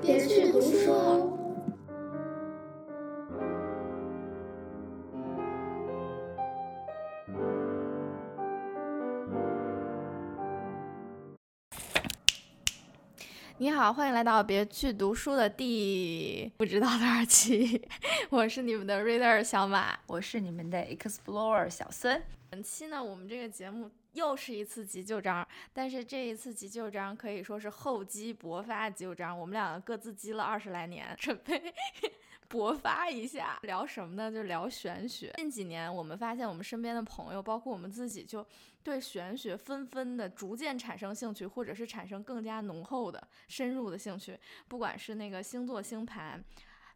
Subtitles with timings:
[0.00, 1.32] 别去读书。
[13.58, 17.82] 你好，欢迎来到别去读书的第 不知道多少期，
[18.28, 22.22] 我是你们的 reader 小马，我是你们的 explorer 小孙。
[22.50, 31.62] 本期呢，我们这个节目又是一次急救章，但是这一次急救章可以说是厚积薄发急救章，我们两个各自积了二十来年， 准备。
[32.48, 34.30] 薄发一下，聊什么呢？
[34.30, 35.32] 就聊玄学。
[35.36, 38.46] 近几年，我们发现我们身边的朋友，包括我们自己，就
[38.84, 44.38] 对玄学纷纷的逐渐产生兴趣，或者是产生更加浓厚的、深入的兴趣。
[44.68, 46.42] 不管是那个星座星盘、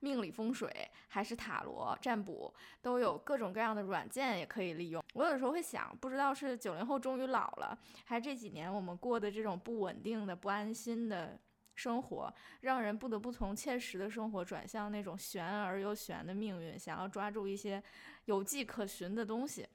[0.00, 5.02] 命理风水，还是塔罗占卜，都有各种各样的软件也可以利用。
[5.14, 11.38] 我有时候会想，不知道是九零后终于老了，还是这几年我们过的这种不稳定的、不安心的。
[11.76, 17.82] 生活让人不得不从切实的生活转向那种玄而又玄的命运，想要抓住一些
[18.26, 19.66] 有迹可循的东西。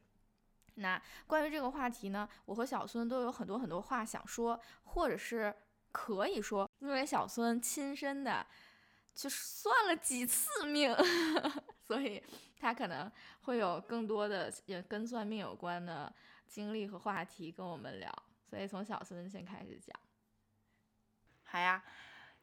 [0.75, 5.51] 那关于这个话题呢，我和小孙都有很多很多话想说，或者是
[5.91, 8.45] 可以说，因为小孙亲身的
[9.15, 10.93] 去算了几次命，
[11.87, 12.21] 所以
[12.59, 13.09] 他可能
[13.41, 16.13] 会有更多的也跟算命有关的
[16.47, 18.11] 经历和话题跟我们聊。
[18.49, 19.97] 所以从小孙先开始讲。
[21.43, 21.83] 好呀，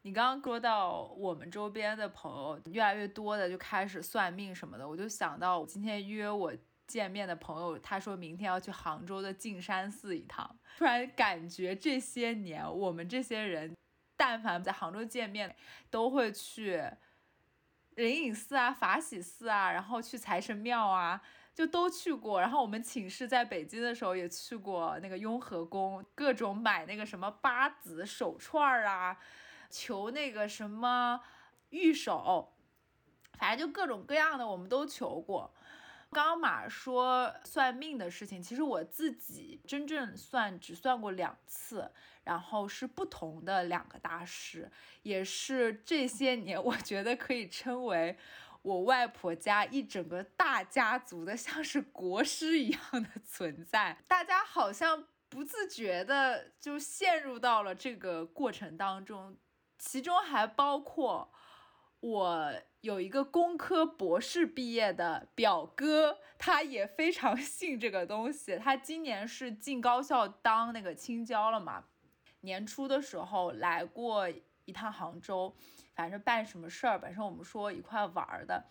[0.01, 6.53] 你刚刚说到我们周边的朋友越来越多的就开始算命什么的，我就想到今天约我
[6.87, 10.59] 见面的朋友，他说明天要去杭州的径山寺一趟。
[10.77, 13.73] 突然感觉这些年我们这些人，
[14.15, 15.55] 但凡在杭州见面，
[15.89, 16.83] 都会去
[17.95, 21.21] 灵隐寺啊、法喜寺啊，然后去财神庙啊。
[21.55, 29.15] 就都去过，然后我们寝室在北京的时候也去过那个雍和宫，各种买那个什么八子手串啊，
[29.69, 31.21] 求那个什么
[31.69, 32.51] 玉手，
[33.33, 35.53] 反正就各种各样的我们都求过。
[36.13, 41.91] 刚刚马说算命的事情，其实我自己真正算只算过两次，
[42.23, 44.71] 然后是不同的两个大师，
[45.01, 48.17] 也是这些年我觉得可以称为。
[48.61, 59.35] 我外婆家一整个大家族的，像是国师一样的存在，大家好像不自觉的就陷入到了这个过程当中，
[59.77, 61.29] 其中还包括
[62.03, 71.85] 我有一个工科博士毕业的表哥，他也非常 信这个东西，他今年是进高校当那个青椒了嘛，
[72.41, 74.27] 年初的时候来过
[74.65, 75.55] 一趟杭州。
[75.95, 78.65] 反正办什么事儿，本身我们说一块玩的。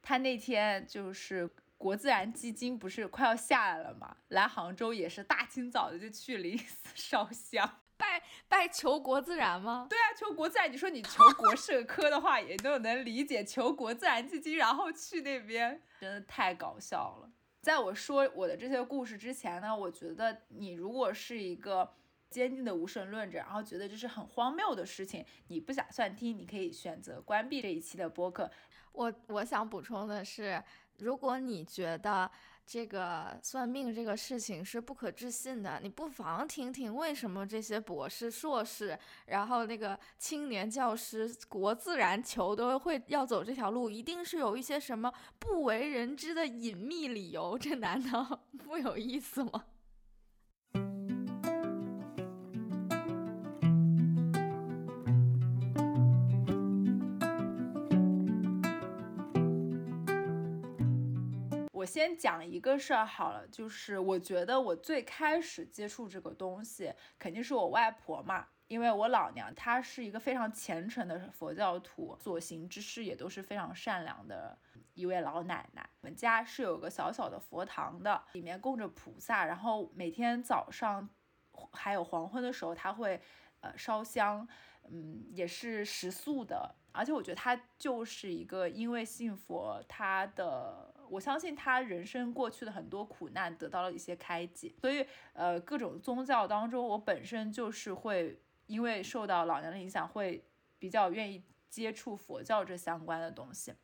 [0.00, 1.46] 他那天就是
[1.76, 9.86] 国自然基金不是快要下来了嘛，来杭州也是大清早的就去灵寺烧香，拜拜求国自然吗？
[9.88, 10.70] 对啊，求国自然。
[10.72, 13.44] 你说你求国 社科的话，也都能理解。
[13.44, 17.30] 求国自然基金，然后去那边，真的太搞笑了。
[17.60, 21.94] 在我说我的这些故事之前呢，我觉得你如果是一个。
[22.30, 28.50] 坚定的无神论者，然后觉得这是很荒谬的事情，你不打算听，你可以选择关闭这一期的播客。
[28.90, 30.60] 我我想补充的是，
[30.98, 32.28] 如果你觉得
[32.66, 49.64] 这个算命这个事情是不可置信的，你不妨听听为什么这些博士、硕士，然后那个青年教师、国自然求都会要走这条路，一定是有一些什么不为人知的隐秘理由，这难道 不有意思吗？
[61.94, 74.58] 先讲一个事儿好了，就是我觉得我最开始接触这个东西，肯定是我外婆嘛，因为我老娘她是一个非常虔诚的佛教徒，所行之事也都是非常善良的
[74.94, 75.88] 一位老奶奶。
[76.00, 81.08] 我们家是有个小小的佛堂的，里面供着菩萨，然后每天早上
[81.70, 83.22] 还有黄昏的时候，她会
[83.60, 84.48] 呃烧香，
[84.90, 86.74] 嗯，也是食素的。
[86.90, 100.44] 而且我觉得她就是一个因为信佛，她的我相信他人生过去的很多苦难得到了一些开解，所以呃各种宗教当中，我本身就是会因为受到老娘的影响，会
[100.78, 103.74] 比较愿意接触佛教这相关的东西。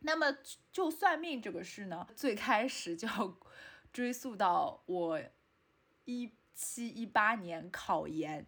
[0.00, 0.36] 那么
[0.72, 3.08] 就算命这个事呢，最开始就
[3.92, 5.20] 追溯到我
[6.04, 8.46] 一七一八年考研，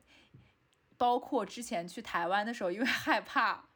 [0.97, 3.69] 包括之前去台湾的时候，因为害怕。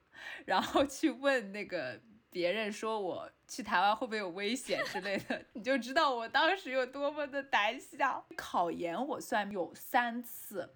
[0.47, 2.01] 然后去问那个
[2.31, 8.25] 别人说我去台湾会不会有危险之类的， 你就知道我当时有多么的胆小。
[8.37, 10.75] 考研我算有三次，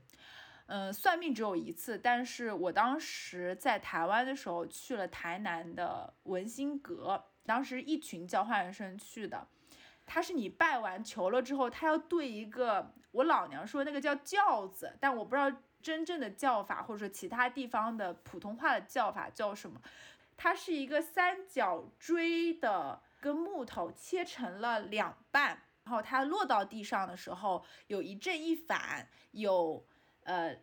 [0.66, 9.48] 嗯，算命只有一次，但是我当时在台湾的时候去了台南的文心阁，当时一群交换生去的。
[10.06, 15.50] 他是你拜完求了之后，他要对一个我老娘说那个叫轿子，但我不知道
[15.80, 19.80] 真正的叫法或者说其他地方的普通话的叫法叫什么。
[20.42, 25.48] 它是一个三角锥的跟木头切成了两半，
[25.84, 29.86] 然后它落到地上的时候有一正一反，有
[30.22, 30.56] 呃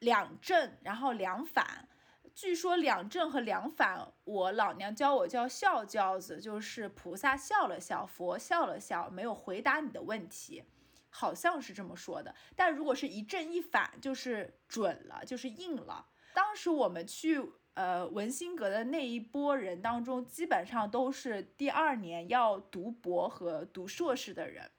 [0.00, 1.88] 两正然后两反。
[2.34, 10.62] 据说两正和两反，我老娘教我叫笑轿子，就是菩萨笑了笑，佛笑了笑，没有回答你的问题，
[11.08, 12.34] 好像是这么说的。
[12.54, 16.06] 但如果是一正一反，就是准了，就是硬了。
[16.34, 17.42] 当时我们去
[17.74, 24.70] 呃文心阁的那一波人当中，基本上都是第二年要读博和读硕士的人。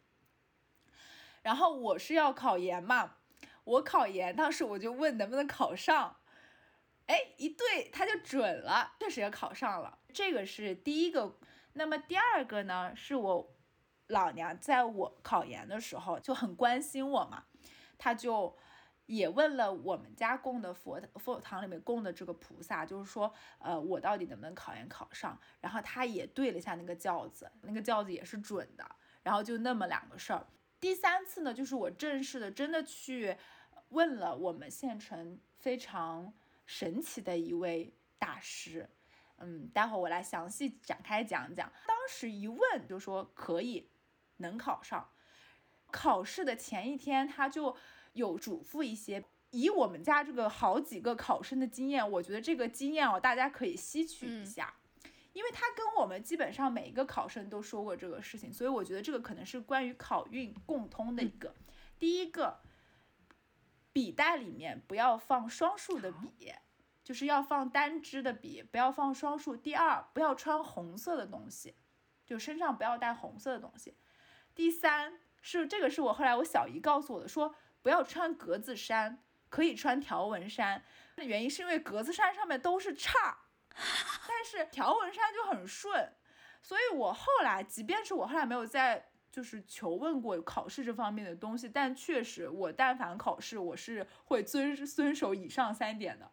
[1.41, 3.17] 然后我是要考研嘛，
[3.63, 6.17] 我考研，当时我就问能不能考上。
[7.07, 9.99] 哎，一对他就准了，确实也考上了。
[10.13, 11.37] 这个是第一个。
[11.73, 13.55] 那么第二个呢，是我
[14.07, 17.45] 老娘在我考研的时候就很关心我嘛，
[17.97, 18.55] 他就
[19.05, 25.39] 也问了我们家供的佛佛堂里面供的这个菩萨，就是说，呃，我到底能不能考研考上？
[25.61, 28.85] 然后他也对了一下那个轿子，那个轿子也是准的。
[29.21, 30.45] 然后就那么两个事儿。
[30.79, 33.35] 第三次呢，就是我正式的真的去
[33.89, 36.33] 问了我们县城非常。
[36.65, 38.89] 神奇的一位大师，
[39.39, 41.69] 嗯，待会儿我来详细展开讲讲。
[41.85, 43.89] 当时一问就说可以，
[44.37, 45.09] 能考上。
[45.91, 47.75] 考试的前一天他就
[48.13, 54.73] 有嘱咐一些，以我们家这个好几个考生的经验，我觉得这个经验哦，大家可以吸取一下，
[55.33, 61.53] 因为他跟我们基本上每一个考生都说过这个事情，所以我觉得这个可能是关于考运共通的一个。
[61.99, 62.61] 第一个。
[63.95, 66.51] 笔袋里面不要放双数的笔，
[67.03, 69.55] 就是要放单支的笔，不要放双数。
[69.55, 71.75] 第二，不要穿红色的东西，
[72.25, 73.95] 就身上不要带红色的东西。
[74.55, 80.83] 第三是这个是我后来我小姨告诉我的，说不要穿格子衫，可以穿条纹衫。
[81.15, 83.37] 的原因是因为格子衫上面都是叉，
[84.27, 86.11] 但是条纹衫就很顺。
[86.63, 89.09] 所以我后来，即便是我后来没有再。
[89.33, 96.31] 就是求问过考试这方面的东西，但确实我但凡考试，我是会遵遵守以上三点的。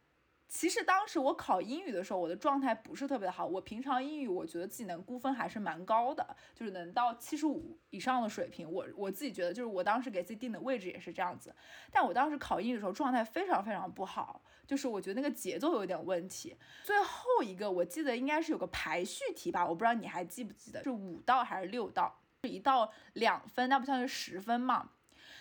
[0.51, 3.47] 其实当时我考英语的时候，我的状态不是特别的好。
[3.47, 8.69] 我平常英语我觉得自己能估分还是蛮高的，就是能到七十五以上的水平。
[8.69, 11.55] 我我自己觉得，就是我当时给自己定的位置也是这样子。
[11.93, 16.57] 但我当时考英语的时候状态非常非常不好，就是我觉得那个节奏有点问题。
[16.83, 22.21] 最后一个我记得应该是有个排序题吧，我不知道你还记不记得，是五道还是六道？
[22.43, 24.91] 一道两分，那不相当于十分嘛？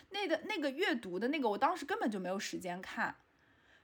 [0.09, 3.15] 那个那个阅读的那个，我当时根本就没有时间看，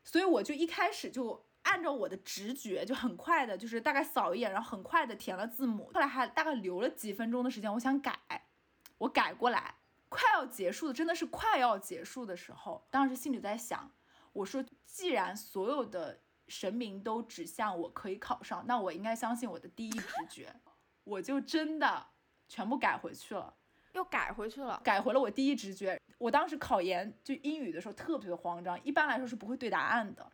[0.05, 5.91] 所以我就一开始就按照我的直觉，就很快的，就是大概扫一眼，然后很快的填了字母。
[5.93, 8.17] 后来还大概留了几分钟的时间，我想改，
[8.99, 9.75] 我改过来，
[10.07, 13.91] 快要结束的，真的是快要结束的时候，当时心里在想，
[14.31, 20.55] 我说既然所有的神明都指向我可以考上，那我应该相信我的第一直觉，
[21.03, 22.07] 我就真的。
[22.47, 23.55] 全部改回去了，
[23.95, 25.99] 又改回去了，改回了我第一直觉。
[26.17, 30.31] 我当时考研就英语的时候特别的慌张，一般来说是不会对答案的。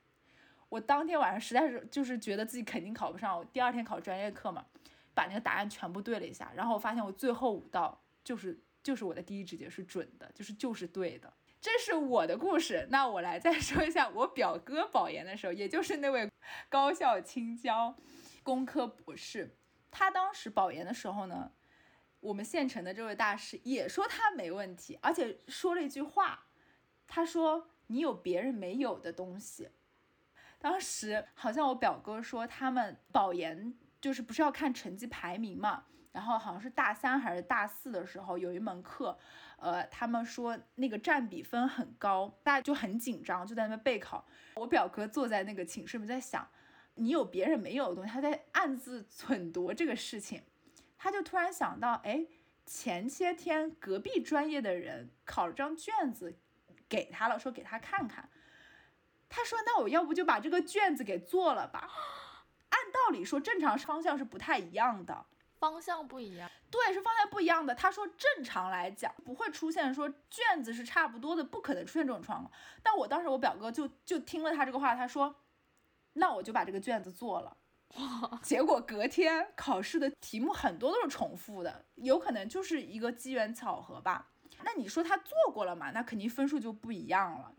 [0.69, 4.65] 我当天晚上实在是就是觉得自己肯定考不上，我第二天考专业课嘛，
[5.13, 11.31] 把那个答案全部对了一下，然后我发现我最后五道就是就是我的第一直觉是准的，就是就是对的。
[11.59, 16.27] 这是我的故事，那我来再说一下我表哥保研的时候，也就是那位
[16.69, 17.95] 高校青椒
[18.41, 19.55] 工科博士，
[19.91, 21.51] 他当时保研的时候呢。
[22.21, 26.45] 我们县城的这位大师也说他没问题，而且说了一句话，
[27.07, 29.69] 他说你有别人没有的东西。
[30.59, 39.17] 当时好像我表哥说他们保研就是不是要看成绩排名嘛，然后好像是大三还是大四的时候有一门课，
[39.57, 44.23] 呃，他们说那个占比分很高，大家就很紧张，就在那边备考。
[44.53, 46.47] 我表哥坐在那个寝室里面在想，
[46.93, 50.43] 你有别人没有的东西，他在暗自 忖度这个事情。
[51.03, 52.27] 他就突然想到，哎，
[52.63, 56.37] 前些天隔壁专业的人考了张卷子
[56.87, 58.29] 给他了，说给他看看。
[59.27, 61.89] 他说，那我要不就把这个卷子给做了吧？
[62.69, 65.25] 按道理说，正常方向是不太一样的，
[65.57, 66.47] 方向不一样。
[66.69, 67.73] 对，是方向不一样的。
[67.73, 72.51] 他说，正常来讲不会出现说卷子是差不多的，不可能出现这种状况。
[72.83, 75.35] 但我当时我表哥就就听了他这个话，他说，
[76.13, 77.57] 那我就把这个卷子做了。
[78.41, 84.29] 结果隔天考试的题目很多都是重复的，有可能就是一个机缘巧合吧。
[84.63, 85.91] 那你说他做过了嘛？
[85.91, 87.53] 那肯定分数就不一样了。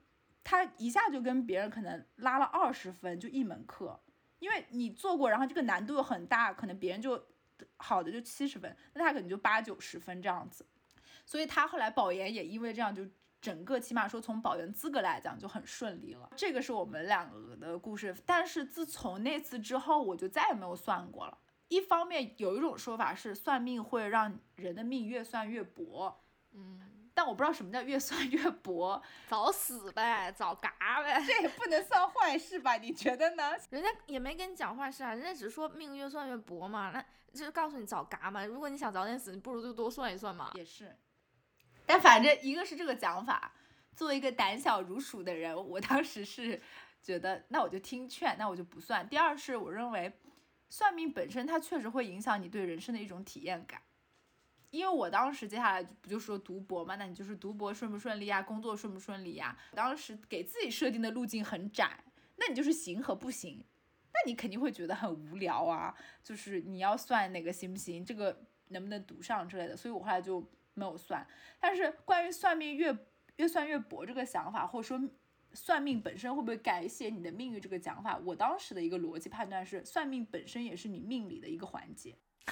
[0.44, 4.00] 他一下就跟别人可能拉了二十分，就一门课，
[4.38, 7.22] 因为你做过，然后这个难度又很大，可能别人就
[7.76, 10.66] 好的就七十分，那他可能就八九十分这样子。
[11.24, 13.06] 所以他后来保研也因为这样，就
[13.42, 16.30] 整个起码说从保研资格来讲就很顺利了。
[16.36, 18.16] 这个是我们两个的故事。
[18.24, 21.36] 但是自从那次之后，我就再也没有算过了。
[21.66, 26.22] 一方面有一种说法是算命会让人的命越算越薄，
[26.52, 30.70] 嗯，但我不知道什么叫越算越薄，早死呗，早嘎
[31.02, 31.20] 呗。
[31.26, 32.74] 这也不能算坏事吧？
[32.76, 33.54] 你觉得呢？
[33.70, 38.44] 人家也没跟你讲坏事啊，人家只是说命越算越薄嘛，那就是告诉你早嘎嘛。
[38.44, 40.52] 如果你想早点死，你不如就多算一算嘛。
[40.54, 40.94] 也是。
[41.84, 43.52] 但反正一个是这个讲法，
[43.94, 46.60] 作为一个胆小如鼠的人，我当时是
[47.02, 49.06] 觉得，那我就听劝，那我就不算。
[49.08, 50.12] 第二是，我认为
[50.70, 53.82] 算命本身它确实会影响你对人生的一种体验感，
[54.70, 59.56] 因为我当时接下来不就说读博嘛，那你就是读博顺不顺利呀，工作顺不顺利呀？
[59.74, 61.98] 当时给自己设定的路径很窄，
[62.36, 63.62] 那你就是行和不行，
[64.12, 70.48] 那你肯定会觉得很无聊啊，就是你要算哪个行不行，这个能不能读上之类的，所以我后来就。
[70.74, 71.26] 没有算，
[71.60, 72.96] 但是关于算命越
[73.36, 75.00] 越算越薄这个想法，或者说
[75.52, 82.16] 算命本身会不会改写你的命运这个讲法，我当时的一个逻辑判断是，算命本身也是你命里的一个环节，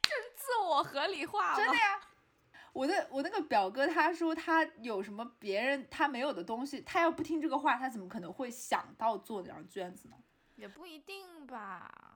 [0.00, 2.00] 这是自我合理化真的呀，
[2.72, 10.16] 我的我那个表哥他说他有什么别人他没有的东西，他要不听这个话，他怎么可能会想到做那张卷子呢？
[10.56, 12.09] 也不一定吧。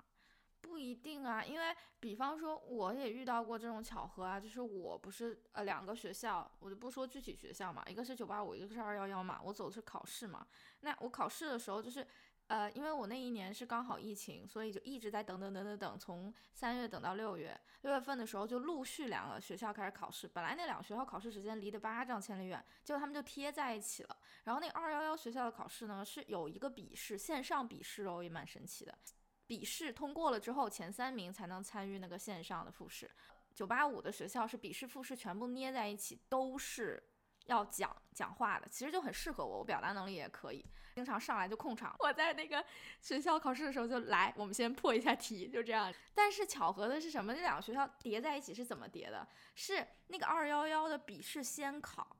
[0.65, 10.47] 不一定啊，因为比方说，我也遇到过这种巧合啊，就是我不是呃两个学校，我就不说具体学校嘛，一个是九八五，一个是二幺幺嘛，我走的是考试嘛。
[10.81, 12.07] 那我考试的时候就是，
[12.47, 20.27] 呃，因为我那一年是刚好疫情，所以就一直在等等等等等，从三月等到六月，六月份的时候就陆续两个学校开始考试。
[20.27, 24.17] 本来那两个学校考试时间离得八丈千里远，结果他们就贴在一起了。
[24.45, 28.97] 然后那二幺幺学校的考试呢，是有一个笔试，线上笔试哦，也蛮神奇的。
[29.47, 33.11] 笔试通过了之后，前三名才能参与那个线上的复试。
[33.55, 37.03] 九八五的学校是笔试复试全部捏在一起，都是
[37.47, 40.65] 要讲讲话的，其实就很适合我，我表达能力也可以，
[40.97, 41.95] 经常上来就控场。
[42.01, 42.65] 我在那个
[43.01, 45.93] 学校考试的时候就来，我们先破一下题，就这样。
[46.15, 47.33] 但是巧合的是什么？
[47.33, 49.29] 那两个学校叠在一起是怎么叠的？
[49.55, 52.17] 是那个二幺幺的笔试先考，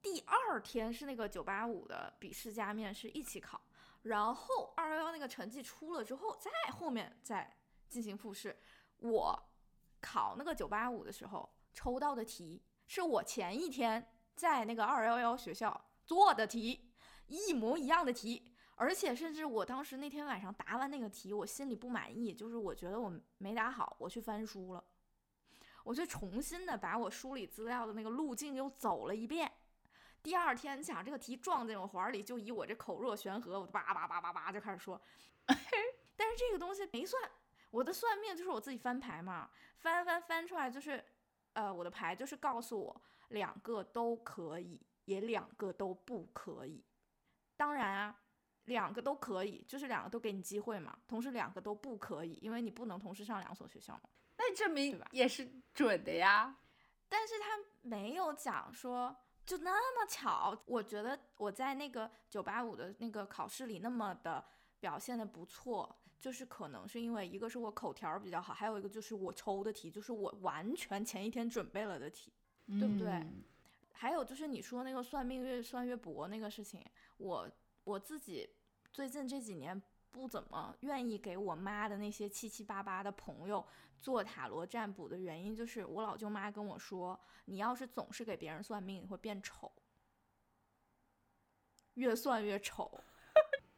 [0.00, 3.60] 第二天是那个九八五的笔试加面试一起考。
[4.02, 7.56] 然后二幺幺那个成绩出了之后，再后面再
[7.88, 8.58] 进行复试。
[8.98, 9.50] 我
[10.00, 16.92] 考那个九八五的时候抽到的题，是我前一天在那个二幺幺学校做的题，
[17.26, 18.54] 一模一样的题。
[18.76, 24.82] 而且甚至我当时那天晚上答完那个题，我心里不满意，就是我觉得我没答好，我去翻书了，
[25.84, 29.52] 我就重新的把我梳理资料的那个路径又走了一遍。
[30.22, 35.00] 第二天你想这个题撞进我怀里，就以我这口若悬河，我就叭叭叭叭叭就开始说。
[36.16, 37.22] 但是这个东西没算，
[37.70, 41.02] 我的算命就是我自己翻牌嘛，翻翻翻出来就是，
[41.54, 46.84] 呃，我的牌就是告诉我两个都可以，也两个都不可以。
[47.56, 48.20] 当然啊，
[48.64, 50.98] 两个都可以，就是两个都给你机会嘛。
[51.08, 54.02] 同时两个都不可以，因为你不能同时上两所学校嘛。
[54.36, 56.58] 那证明也是准的呀。
[57.08, 59.16] 但是他没有讲说。
[59.50, 64.44] 就那么巧，我觉得我在那个九八五的那个考试里那么的
[64.78, 72.32] 表现的不错，就是可能是因为一个是我口条比较好，还有一个就是我抽的题就是我完全前一天准备了的题，
[72.78, 73.26] 对不对？
[73.92, 77.50] 还有就是你说那个算命越算越薄那个事情，我
[77.82, 78.48] 我自己
[78.92, 79.82] 最近这几年。
[80.12, 83.64] 不怎么愿意给我妈的那些七七八八的朋友
[84.00, 89.70] 做塔罗占卜的原因，就是我老舅妈跟我说，你要是总是给别人算命，你会变丑，
[91.94, 93.02] 越算越丑。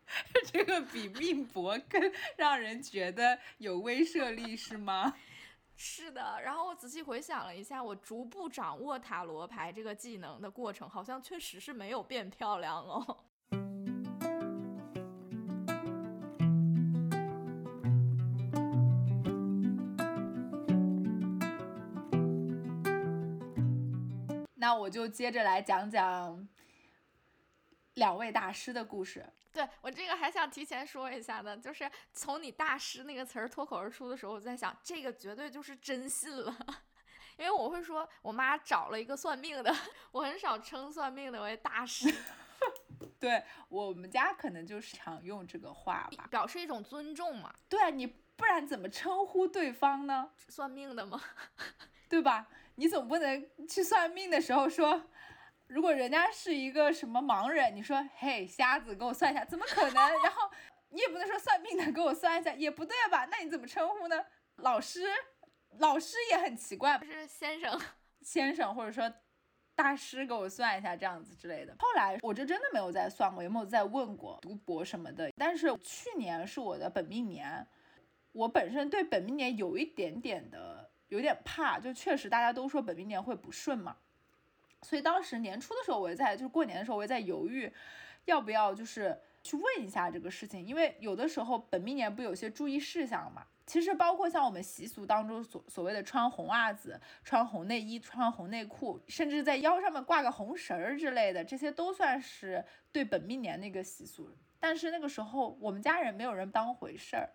[0.52, 5.14] 这个比命薄更让人觉得有威慑力，是吗？
[5.74, 6.40] 是的。
[6.42, 13.24] 然后我仔细回想了一下，我逐步掌握塔罗牌这个技能的过程，好像确实是没有变漂亮哦。
[24.92, 26.46] 就接着来讲讲
[27.94, 29.26] 两位大师的故事。
[29.50, 36.54] 对我这个还想提前说一下呢，就是从你“大师”那个词儿脱口而出的时候，我在想，这个绝对就是真信了，
[37.36, 39.74] 因为我会说我妈找了一个算命的，
[40.10, 42.14] 我很少称算命的为大师。
[43.18, 47.52] 对我们家可能就是常用这个话吧，表示一种尊重嘛。
[47.68, 50.30] 对啊，你不然怎么称呼对方呢？
[50.48, 51.20] 算命的吗？
[52.08, 52.48] 对吧？
[52.76, 55.02] 你总不能去算命的时候说，
[55.66, 59.94] 如果人家是一个什么盲人，你说嘿瞎子给我算一下，怎么可能？
[59.94, 60.50] 然后
[60.90, 63.26] 你也不能说算命的给我算一下，也不对吧？
[63.30, 64.24] 那你怎么称呼呢？
[64.56, 65.04] 老师，
[65.78, 67.80] 老师也很奇怪，不是先生，
[68.20, 69.10] 先生或者说
[69.74, 71.74] 大师给我算一下这样子之类的。
[71.78, 75.30] 后来我就真的没有再算过，也没有再问过读博什么的。
[75.36, 77.66] 但是去年是我的本命年，
[78.32, 83.96] 我本身对本命年有一点点的有点怕，就确实大家都说本命年会不顺嘛。
[84.80, 87.72] 所以当时年初的时候，我也在，就是过年的时候，我也在犹豫，
[88.24, 93.46] 要不要就是去问一下这个事情，因为有的时候本命年不有些注意事项嘛。
[93.64, 104.34] 其实包括像我们习俗当中所所谓的穿红袜子、穿红内衣、穿红内裤，甚至在腰上面挂个红绳儿之类的，这些都算是对本命年的一个习俗。
[104.58, 107.30] 但是那个时候我们家人没有人当回事儿，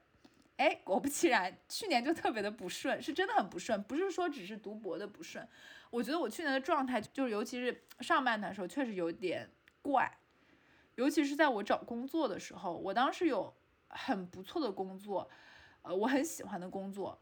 [0.58, 5.48] 哎，果不其然，去年就特别的不顺，是真的很不顺，不是说只是读博的不顺。
[5.90, 9.50] 我觉得我去年的状态，就是尤其是上半段时候，确实有点
[9.82, 10.12] 怪。
[10.96, 13.56] 尤其是在我找工作的时候，我当时有
[13.88, 15.30] 很不错的工作，
[15.84, 17.22] 呃，我很喜欢的工作，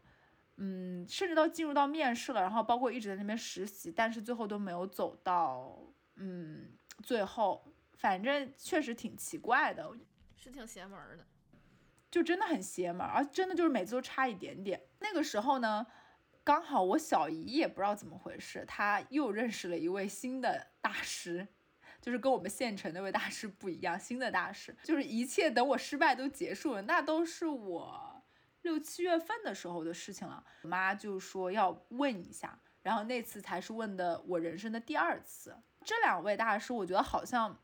[0.56, 5.78] 嗯，甚至到进入到面试了，然后包括一直在那边实习，但是最后都没有走到，
[6.14, 9.90] 嗯，最后，反正确实挺奇怪的，
[10.34, 11.26] 是挺邪门的，
[12.16, 14.80] 就真的很邪门，而真的就是每次都差一点点。
[15.00, 15.86] 那个时候呢。
[16.46, 21.48] 刚好我小姨也不知道怎么回事，她又认识了一位新的大师，
[22.00, 28.22] 就是跟我们县城那位大师不一样，新的大师就是一切等我失败都结束了，那都是我
[28.62, 30.44] 六七月份的时候的事情了。
[30.62, 35.52] 我妈就说要问一下，然后那次才是问的我人生的第二次。
[35.84, 37.58] 这两位大师，我觉得好像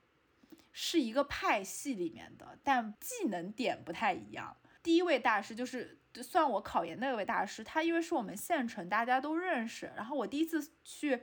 [0.72, 4.56] 是一个派系里面的，但技能点不太一样。
[4.82, 5.98] 第一位大师就是。
[6.22, 9.90] 算我考研那位大师，他因为是我们县城，大家都认识。
[9.96, 11.18] 然后我第一次去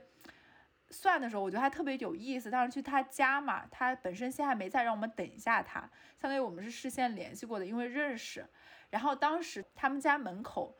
[0.88, 2.50] 算的时候，我觉得还特别有意思。
[2.50, 5.82] 当时去他家嘛，他本身现在没在，让我们等一下他。
[6.20, 8.44] 相当于我们是事先联系过的，因为认识。
[8.90, 10.76] 然后当时他们家门口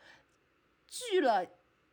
[0.89, 1.47] 聚了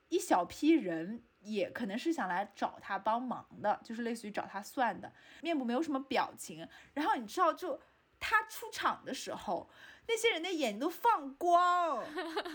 [0.10, 5.12] 一小批人，也可能是想来找他帮忙的，就是类似于找他算的。
[5.41, 6.67] 面部没有什么表情。
[6.93, 7.79] 然后你知道，就
[8.19, 9.69] 他出场的时候。
[10.10, 11.97] 那些人的眼睛都放光，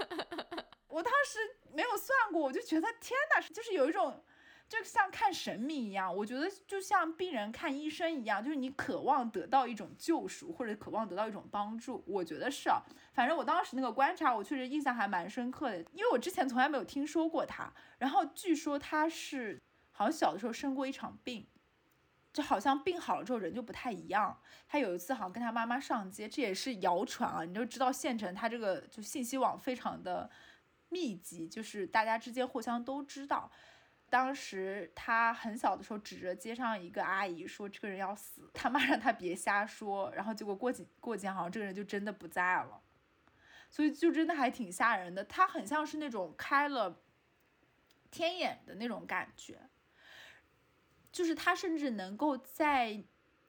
[0.89, 1.39] 我当时
[1.75, 4.25] 没有算过，我就觉得天哪，就是有一种，
[4.73, 6.15] 就像看神明一样。
[6.17, 12.03] 我觉得就像病人看医生一样，就是你渴望得到一种救赎，或者渴望得到一种帮助。
[12.07, 12.81] 我觉得是啊，
[13.13, 17.71] 反正我当时那个观察，我确实印象还蛮深刻的，因为我之前从来没有听说过他。
[17.99, 21.47] 然后据说他是好像小的时候生过一场病。
[22.33, 24.35] 就好像病好了之后人就不太一样。
[24.67, 27.45] 他有一次好像跟他妈妈上街，这也是谣传啊。
[27.45, 30.31] 你就知道县城他这个就信息网非常的
[30.89, 33.53] 密集，就是大家之间互相都知道。
[34.13, 40.13] 当时他很小的时候指着街上一个阿姨说这个人要死，他妈让他别瞎说。
[40.15, 42.83] 然后结果过几过几天好像这个人就真的不在了，
[43.71, 45.25] 所以就真的还挺吓人的。
[45.25, 47.01] 他很像是那种开了
[48.11, 49.71] 天眼的那种感觉。
[51.11, 53.03] 就是他甚至能够在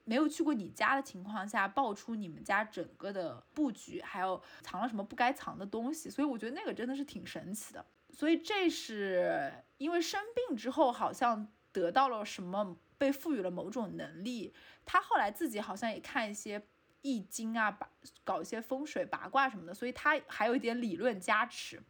[0.05, 7.85] 没有去过你家的情况下，爆出你们家整个的布局，还有藏了什么不该藏的东西，所以我觉得那个真的是挺神奇的。
[8.13, 14.53] 所以这是因为生病之后，好像得到了什么，被赋予了某种能力。
[14.85, 16.61] 他后来自己好像也看一些
[17.01, 17.89] 易经啊，把
[18.23, 21.81] 搞一些风水八卦什么的，所以他还有一点理论加持。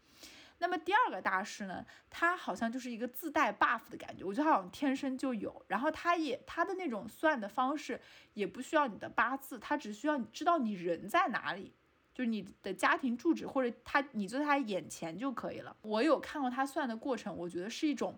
[0.59, 5.61] 那么第二个大师呢，他好像就是一个自带 buff 的感觉，我觉得好像天生就有。
[5.67, 7.99] 然后他也他的那种算的方式
[8.33, 11.73] 也不需要你的八字，他只需要你知道你人在哪里，
[12.13, 15.75] 就是你的家庭住址或者他你就在他眼前就可以了。
[15.81, 18.17] 我有看过他算的过程，我觉得是一种，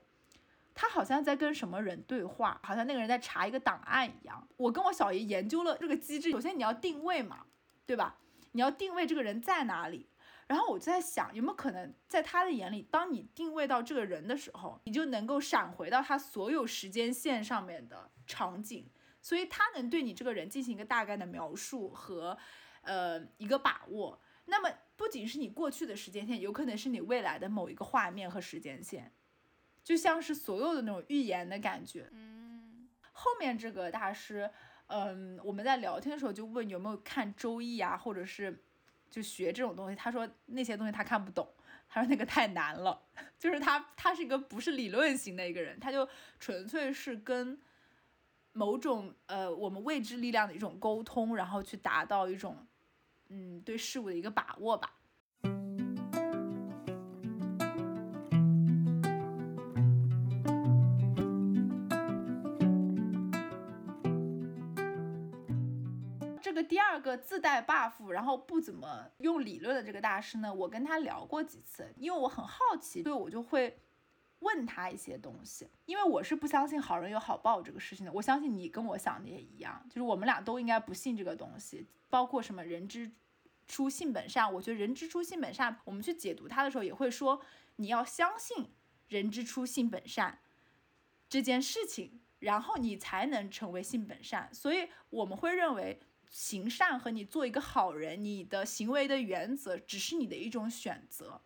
[0.73, 4.47] 他好像在跟什么人对话，好像那个人在查一个档案一样。
[4.57, 7.45] 我跟我小姨研究了这个机制，首先你要定位嘛，
[7.85, 8.17] 对吧？
[8.51, 10.07] 你要定位这个人在哪里。
[10.47, 18.87] 然后我就在想，有没有可能在他的眼里，当你定位到这个人的时候，你就能够闪回到他所有时间线上面的场景，
[19.23, 22.37] 所以他能对你这个人进行一个大概的描述和，
[22.85, 24.19] 呃，一个把握。
[24.45, 29.11] 那么不仅是你过去的时间线，有可能是你未来的某一个画面和时间线，
[29.83, 32.07] 就像是所有的那种预言的感觉。
[32.11, 34.49] 嗯，后面这个大师，
[34.87, 38.61] 嗯，我们在聊天的时候就问有没有看周易啊，或者是。
[39.07, 41.47] 就学这种东西，他说那些东西他看不懂，
[41.87, 43.01] 他说那个太难了，
[43.39, 46.05] 就是他他是一个不是理论型的一个人，他就
[46.37, 47.57] 纯粹是跟
[48.51, 52.67] 某种呃我们未知力量的一种沟通，然后去达到一种
[53.29, 54.95] 嗯对事物的一个把握吧。
[66.45, 73.77] 这个第二个自带 buff 然后不怎么用理论的这个大师呢我跟他聊过几次因为我很好奇所以我就会
[74.39, 75.67] 问他一些东西。
[75.85, 83.11] 因为我是不相信好人有好报这个事情的，我相信你跟我想的也一样，就是我们俩都应该不信这个东西，包括什么人之
[83.67, 84.53] 初性本善。
[84.53, 87.41] 我觉得人之初性本善，我们去解读它的时候也会说，
[87.77, 88.73] 你要相信
[89.07, 90.39] 人之初性本善
[91.29, 92.21] 这件事情。
[92.39, 101.41] 然后你才能成为性本善，所以我们会认为行善和你做一个好人，你的行为的原则只是你的一种选择。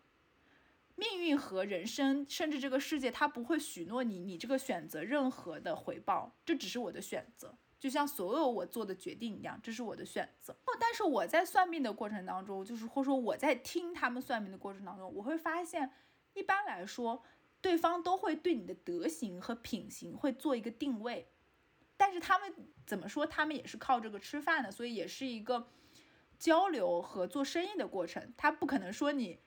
[0.99, 10.51] 命运和人生，甚至这个世界，它不会许诺你你这个选择任何的回报，这只是我的选择，就像所有我做的决定一样，这是我的选择。
[10.65, 15.89] 哦，但是我在算命的过程当中，就是或者说我在听他们算命的过程当中，我会发现，
[16.33, 17.23] 一般来说。
[17.61, 21.29] 对方都会对你的德行和品行会做一个定位，
[21.97, 22.53] 但是他们
[22.85, 23.27] 怎么说？
[23.27, 25.67] 他们也是靠这个吃饭的，所以也是一个
[26.37, 28.33] 交流和做生意的过程。
[28.37, 29.41] 他不可能说你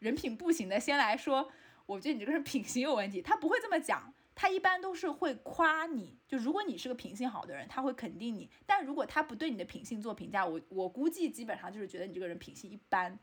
[0.00, 1.50] 人品不行的，先来说，
[1.86, 3.22] 我觉得你这个人品行有问题。
[3.22, 6.18] 他不会这么讲，他一般都是会夸你。
[6.26, 13.18] 就如果你是个品性好的人，他会肯定你；但如果他不对你的品性做评价，我我估计基本上就是觉得你这个人品性一般，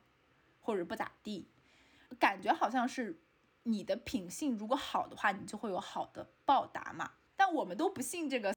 [0.62, 1.50] 或者不咋地，
[2.18, 3.22] 感觉好像是。
[3.70, 7.12] 你的品性如果好的话，你就会有好的报答嘛。
[7.36, 8.56] 但我们都不信这个。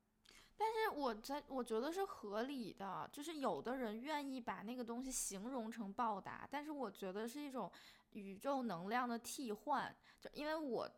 [0.57, 7.69] 但是我在我觉得是合理的，就是有的人愿意把那个东西形容成报答，但是我觉得是一种
[8.13, 9.95] 宇宙能量的替换。
[10.21, 10.91] 就因为我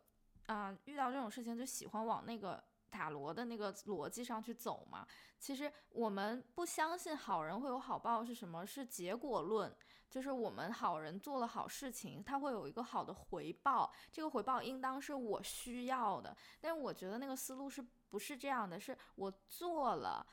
[0.47, 5.07] 啊遇到这种事情就喜欢往那个塔罗的那个逻辑上去走嘛。
[5.39, 8.65] 其实我们不相信好人会有好报是什么？
[8.65, 9.75] 是结果论。
[10.09, 16.37] 就是我们好人做了好事情，他会有一个好的回报，这个回报应当是我需要的。
[16.61, 18.79] 但是我觉得那个思路是不是这样的？
[18.79, 20.23] 是我做了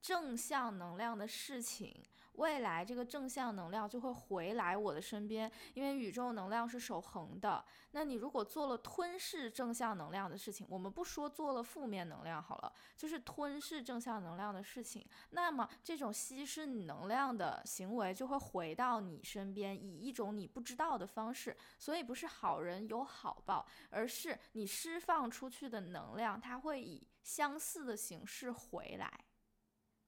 [0.00, 2.02] 正向能量的事情。
[2.34, 7.64] 未来这个正向能量就会回来我的身边，因为宇宙能量是守恒的。
[7.90, 21.56] 那你如果做了吞噬正向能量的事情，我们不说做了负面能量好了，就是吞噬正向能量的事情，那么这种稀释你能量的行为就会回到你身边，以一种你不知道的方式。
[21.78, 29.24] 所以不是好人有好报，而是你释放出去的能量，它会以相似的形式回来。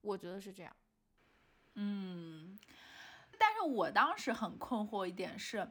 [0.01, 0.75] 我觉得是这样。
[1.75, 2.59] 嗯，
[3.39, 5.71] 但是我当时很困惑一点是，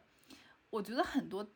[0.69, 1.49] 我觉得很多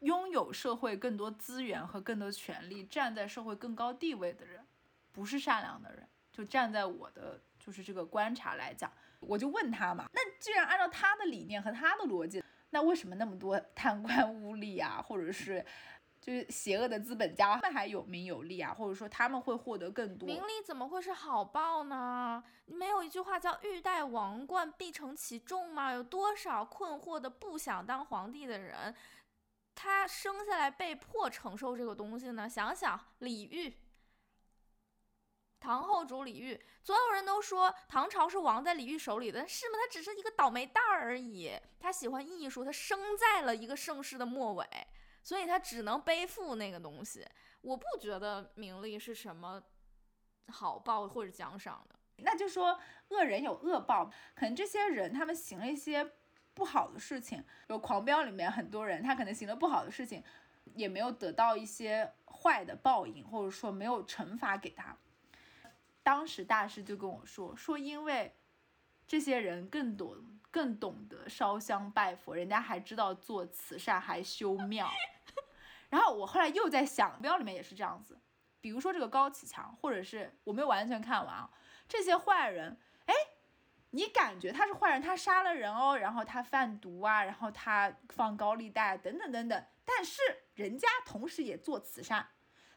[0.00, 4.66] 拥有社会更多资源和更多权利、站在社会更高地位的人，
[5.12, 6.08] 不是善良的人。
[6.32, 15.64] 就站在我的就是这个观察来讲，我就问他嘛，那既然按照他的理念和他的逻辑，那为什么那么多贪官污吏啊，或者是？
[16.28, 22.44] 就是邪恶的资本家，他们还有名有利啊，或者说他们会获得更多名利，怎么会是好报呢？
[22.66, 25.90] 没有一句话叫欲戴王冠必承其重吗？
[25.90, 28.94] 有多少困惑的不想当皇帝的人，
[29.74, 32.46] 他生下来被迫承受这个东西呢？
[32.46, 33.72] 想想李煜，
[35.58, 39.78] 唐后主李煜，所有人都说唐朝是亡在李煜手里的，是吗？
[39.80, 41.58] 他只是一个倒霉蛋而已。
[41.80, 44.66] 他喜欢艺术，他生在了一个盛世的末尾。
[45.28, 47.22] 所以他只能背负那个东西。
[47.60, 49.62] 我不觉得名利是什么
[50.46, 51.94] 好报或者奖赏的。
[52.24, 56.12] 那就说恶人有恶报，可能这些人他们行了一些
[56.54, 57.44] 不好的事情。
[57.66, 60.24] 有狂飙里面很多人，他可能行了不好的事情，
[60.74, 64.96] 也没有得到一些坏的报应，或者说没有惩罚给他。
[66.02, 68.34] 当时大师就跟我说，说因为
[69.06, 70.16] 这些人更懂。
[70.50, 74.88] 更懂得烧香拜佛，人家还知道做慈善，还修庙。
[75.90, 78.20] 然后我后来又在想，庙里面也是这样子。
[78.60, 81.50] 比如说这个高启强，或者是我没有完全看完啊，
[81.88, 83.14] 这些坏人，哎，
[83.90, 90.20] 你感觉他是坏人，他杀了人哦，然后他贩毒啊，然后他放高利贷等等等等，但是
[90.54, 92.28] 人家同时也做慈善，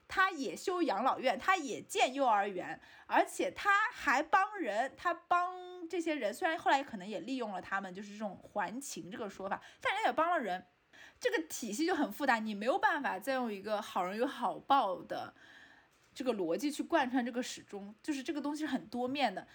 [0.08, 5.72] 他也修养老院，他也建幼儿园，而且他还帮人，他帮。
[5.90, 10.66] 这些人虽然后来可能也利用了他们，就是这种还情这个说法，但人家也帮了人，
[11.22, 15.34] 这个体系就很复杂，你没有办法再用一个好人有好报的
[16.14, 19.48] 这个逻辑去贯穿这个始终，就是这个东西是很多面的。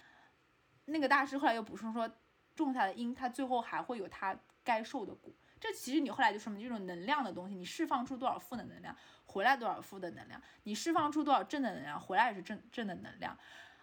[0.87, 2.09] 那个大师后来又补充说，
[2.55, 5.35] 种下的因，它最后还会有它该受的果。
[5.61, 13.37] 这其实你后来就说明这种能量的东西，你释放出多少负的能量，回来多少负的能量，你释放出多少正的能量，回来也是正正的能量。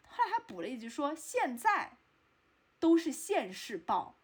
[0.07, 1.97] 后来还补了一句说，现在。
[2.79, 4.19] 都是现世报，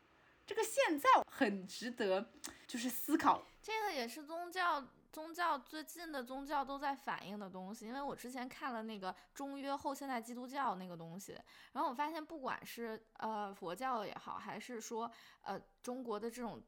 [0.46, 2.30] 这个现在很值得
[2.68, 3.48] 就是思考。
[3.70, 11.40] 这个也是宗教宗教最近的宗教都在反映的东西，因为我之前看了那个中约后现代基督教那个东西，
[11.74, 15.10] 然后我发现不管是呃佛教也好，还是说
[15.44, 16.60] 呃中国的这种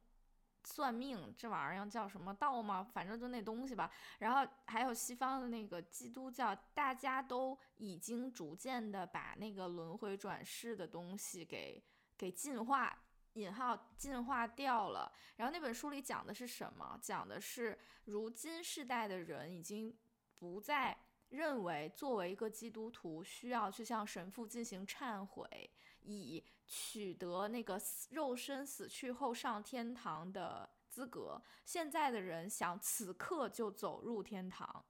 [0.64, 2.84] 算命这玩意儿叫什么道吗？
[2.84, 3.92] 反正就那东西吧。
[4.20, 11.84] 然后还有西方的那个基督教，大家都已经逐渐的把那个轮回转世的东西给
[12.16, 12.96] 给进化。
[13.34, 17.00] 引号进化掉了，然后那本书里讲的是什么？
[17.02, 19.98] 讲的是如今世代的人已经
[20.38, 20.98] 不再
[21.30, 25.70] 认为作为一个基督徒需要去向神父进行忏悔，
[26.02, 31.42] 以取得那个肉身死去后上天堂的资格。
[31.64, 34.84] 现在的人想此刻就走入天堂，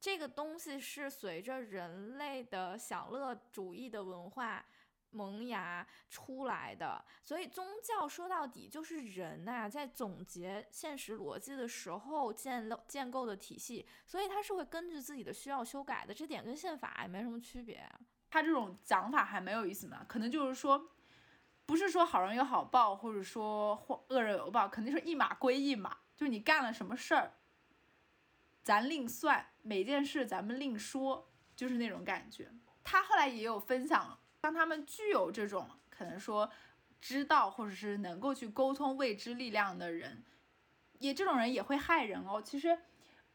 [0.00, 4.64] 这个东西是随着人类的享乐主义的文化。
[5.12, 17.84] 萌芽出来的，所以宗教说到底就是人呐，在总结现实逻辑的时候建构建构的体系，所以它是会根据自己的需要修改的，这点跟宪法也没什么区别。
[18.30, 20.90] 他这种讲法还没有意思呢，可能就是说，
[21.66, 23.74] 不是说好人有好报，或者说
[24.08, 27.32] 恶人有报，肯定是一码归一码，就是你干了什么事儿，
[28.62, 32.52] 咱另算，每件事咱们另说，就是那种感觉。
[32.84, 34.19] 他后来也有分享。
[34.40, 36.50] 当他们具有这种可能说
[37.00, 40.24] 知道或者是能够去沟通未知力量的人，
[40.98, 42.40] 也这种人也会害人哦。
[42.42, 42.78] 其实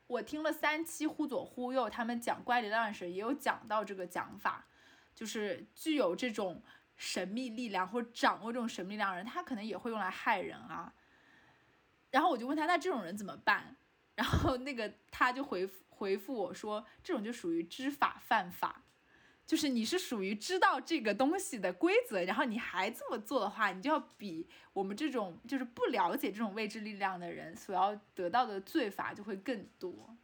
[0.08, 4.68] 我听了三期忽左忽右，他们讲怪力乱神也有讲到这个讲法，
[5.14, 6.62] 就是具有这种
[6.96, 10.94] 神秘力量或掌握这种神秘力量的人，他可能也会用来害人啊。
[12.12, 13.76] 然后我就问他，那这种人怎么办？
[14.16, 18.84] 然后那个他就回复回复我说，这种就属于知法犯法。
[19.48, 30.18] 就是你是属于知道这个东西的规则，然后你还这么做的话，你就要比我们这种就是不了解这种未知力量的人所要得到的罪罚就会更多。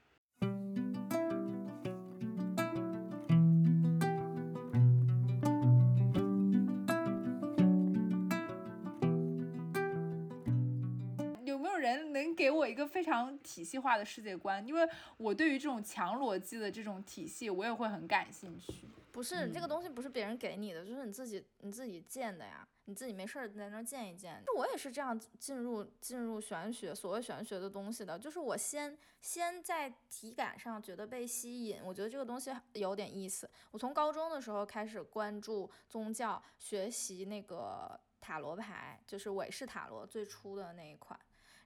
[11.45, 14.65] 有没有人能给我一个非常体系化的世界观？
[14.65, 14.81] 因为
[15.17, 18.87] 我对于这种强逻辑的这种体系，我也会很感兴趣。
[19.11, 22.67] 不是这个东西，不是别人给你的，就是你自己你自己建的呀。
[22.85, 24.43] 你自己没事儿在那儿建一建。
[24.57, 33.49] 我也是这样进入进入玄学，所谓玄学的东西的，就是我先先在体感上觉得被吸引，我觉得这个东西有点意思。
[33.69, 41.17] 我从高中的时候开始关注宗教，学习那个塔罗牌，就是韦氏塔罗最初的那一款。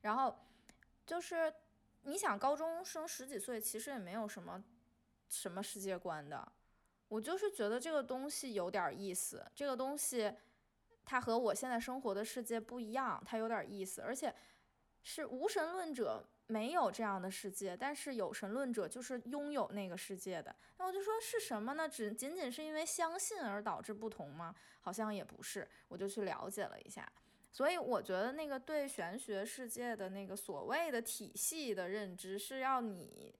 [0.02, 0.38] 然后
[1.08, 1.52] 就是
[2.04, 4.64] 你想，高中生十几岁，其实也没有什么
[5.28, 6.52] 什么世界观的。
[7.08, 10.34] 我就是觉得这个东西有点意思，这个东西
[11.06, 14.34] 它和我现在生活的世界不一样，它有点意思，而且
[15.04, 20.56] 是无神论者没有这样的世界，但是有神论者就是拥有那个世界的。
[20.78, 21.88] 那我就说是什么呢？
[21.88, 24.54] 只仅仅是因为相信而导致不同吗？
[24.82, 25.68] 好像也不是。
[25.88, 27.08] 我就去了解了一下，
[27.52, 33.36] 所以我觉得那个对玄学世界的那个所谓的体系的认知，是要你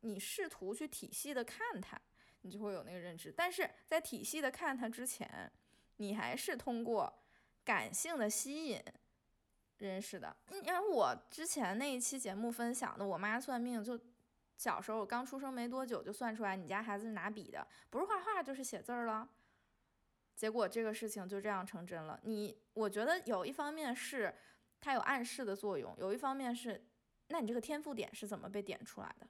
[0.00, 1.98] 你试图去体系的看它。
[2.42, 5.50] 你就会有那个认知，但是在体系的看它之前，
[5.96, 7.12] 你还是通过
[7.64, 8.82] 感性的吸引
[9.78, 10.34] 认识的。
[10.50, 14.00] 因为我之前那一期节目分享的，我妈算命，就
[14.56, 19.28] 小时候我刚出生没多久就算出来你家孩子是拿笔的，不是画画就是写字儿了。
[20.34, 22.18] 结果这个事情就这样成真了。
[22.22, 24.34] 你我觉得有一方面是
[24.80, 26.82] 它有暗示的作用，有一方面是，
[27.28, 29.28] 那你这个天赋点是怎么被点出来的？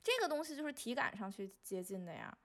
[0.00, 2.36] 这个东西就是体感上去接近的呀。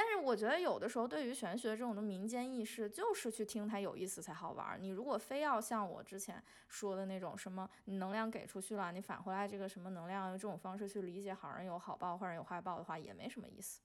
[0.00, 4.80] 但是我觉得有的时候，对于玄学这种的民间意识，就是去听它有意思才好玩。
[4.80, 13.80] 你如果非要像我之前说的那种什么，能量给出去了，你返回来这个什么能量，用这种方式去理解好人有好报，坏人有坏报的话，也没什么意思。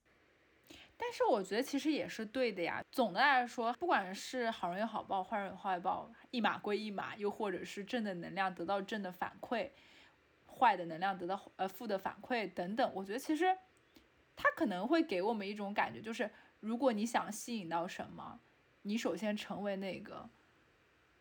[0.95, 2.85] 但是我觉得其实也是对的呀。
[2.91, 9.71] 总的来说，不管是好人有好报，坏人有坏报，一码归一码，又或者是正的能量得到正的反馈，
[10.45, 13.57] 坏的能量得到呃负的反馈等等，我觉得其实。
[14.35, 18.39] 他可能会给我们一种感觉，就是如果你想吸引到什么，
[18.83, 20.29] 你首先成为那个，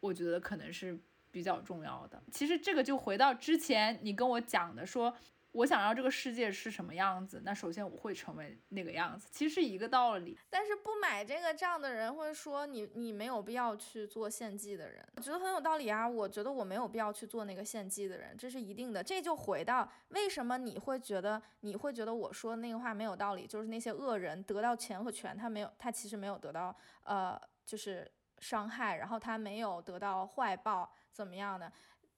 [0.00, 0.98] 我觉得可能是
[1.30, 2.22] 比较重要的。
[2.30, 5.14] 其实这个就回到之前你跟我讲的说。
[5.52, 10.38] 我想要这个世界是什么样子，那首先我会成为那个样子，其实是一个道理。
[10.48, 16.08] 但是不买这个账的人会说你你没有必要去做献祭的人，我觉得很有道理啊。
[16.08, 19.02] 我觉得我没有必要去做那个献祭的人，这是一定的。
[19.04, 31.70] 这就回到为什么你会觉得你会觉得我说那个话没有道理，就是那些恶人得到钱和权，他没有他其实没有得到呃就是伤害，然后他没有得到坏报怎么样的？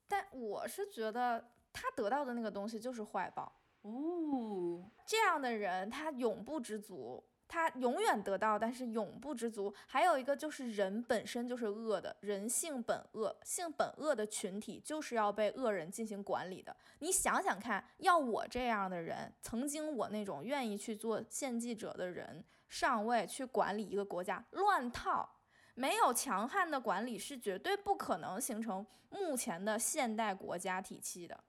[0.07, 1.49] 但我是觉得。
[1.75, 3.51] 他得到的那个东西就是坏报。
[3.81, 7.23] 哦，这样的人他永不知足。
[7.47, 9.71] 他永远得到，但是永不知足。
[9.85, 16.75] 还有一个就是人本身就是恶的，人性本恶，性本恶的群体就是要被恶人进行管理的。
[16.99, 25.29] 你想想看，要我这样的人，曾经我那种愿意去做献祭者的人上位去管理一个国家，乱套。
[25.75, 31.43] 没有强悍的管理是绝对不可能形成目前的现代国家体系的，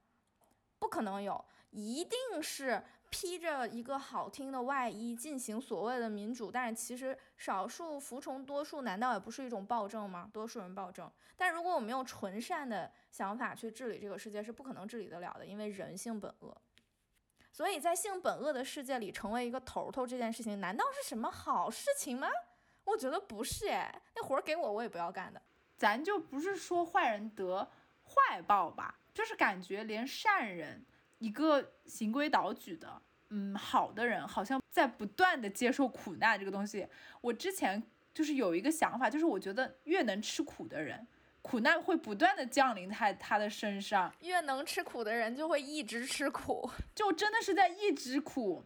[0.78, 2.82] 不可能有，一定是。
[3.08, 10.28] 披着一个好听的外衣进行所谓的民主，但是其实少数服从多数，难道也不是一种暴政吗？
[10.32, 11.10] 多数人暴政。
[11.36, 16.54] 但如果我们用纯善的想法去治理这个世界，是不可能治理得了的，因为人性本恶。
[17.52, 22.28] 所以在性本恶的世界里，成为一个头头这件事情，难道是什么好事情吗？
[22.84, 25.40] 我觉得不是哎，那活儿给我，我也不要干的。
[25.78, 27.70] 咱就不是说坏人得
[28.04, 30.84] 坏报吧，就是感觉连善人。
[31.18, 33.00] 一个行规蹈矩的，
[33.30, 36.86] 嗯，好的人，好像在不断的接受苦难这个东西。
[37.22, 41.08] 我之前就是有一个想法，就是我觉得越能吃苦的人，
[41.40, 44.14] 苦难会不断的降临在他的身上。
[44.20, 48.62] 越能吃苦的人就会一直吃苦，就真的是在一直苦。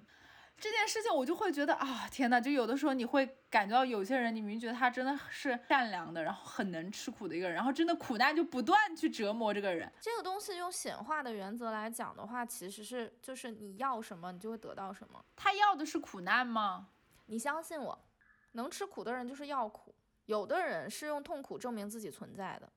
[0.61, 9.90] 这件事情我就会觉得啊，天呐，就有的时候你会感觉到有些人，你明明觉得他真的是善良的，然后很能吃苦的一个人，然后真的苦难就不断去折磨这个人。
[10.01, 15.25] 这个东西用显化的原则来讲的话，其实是就是你要什么，你就会得到什么。
[15.35, 16.88] 他要的是苦难吗？
[17.27, 17.99] 你相信我，
[18.53, 19.94] 能吃苦的人就是要苦。
[20.27, 22.70] 有的人是用痛苦证明自己存在的。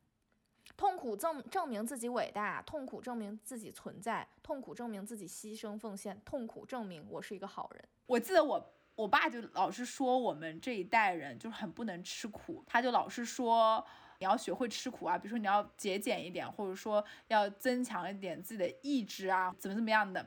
[0.75, 7.83] 痛苦证证明自己伟大，痛苦证明自己存在，痛苦证明自己牺牲奉献，痛苦证明我是一个好人。
[8.07, 13.86] 我记得我我爸就老是说我们这一代人就是很不能吃苦，他就老是说
[14.17, 20.25] 你要学会吃苦啊，比如说你要节俭一点，或者说要增强一点自己的意志啊，怎么怎么样的。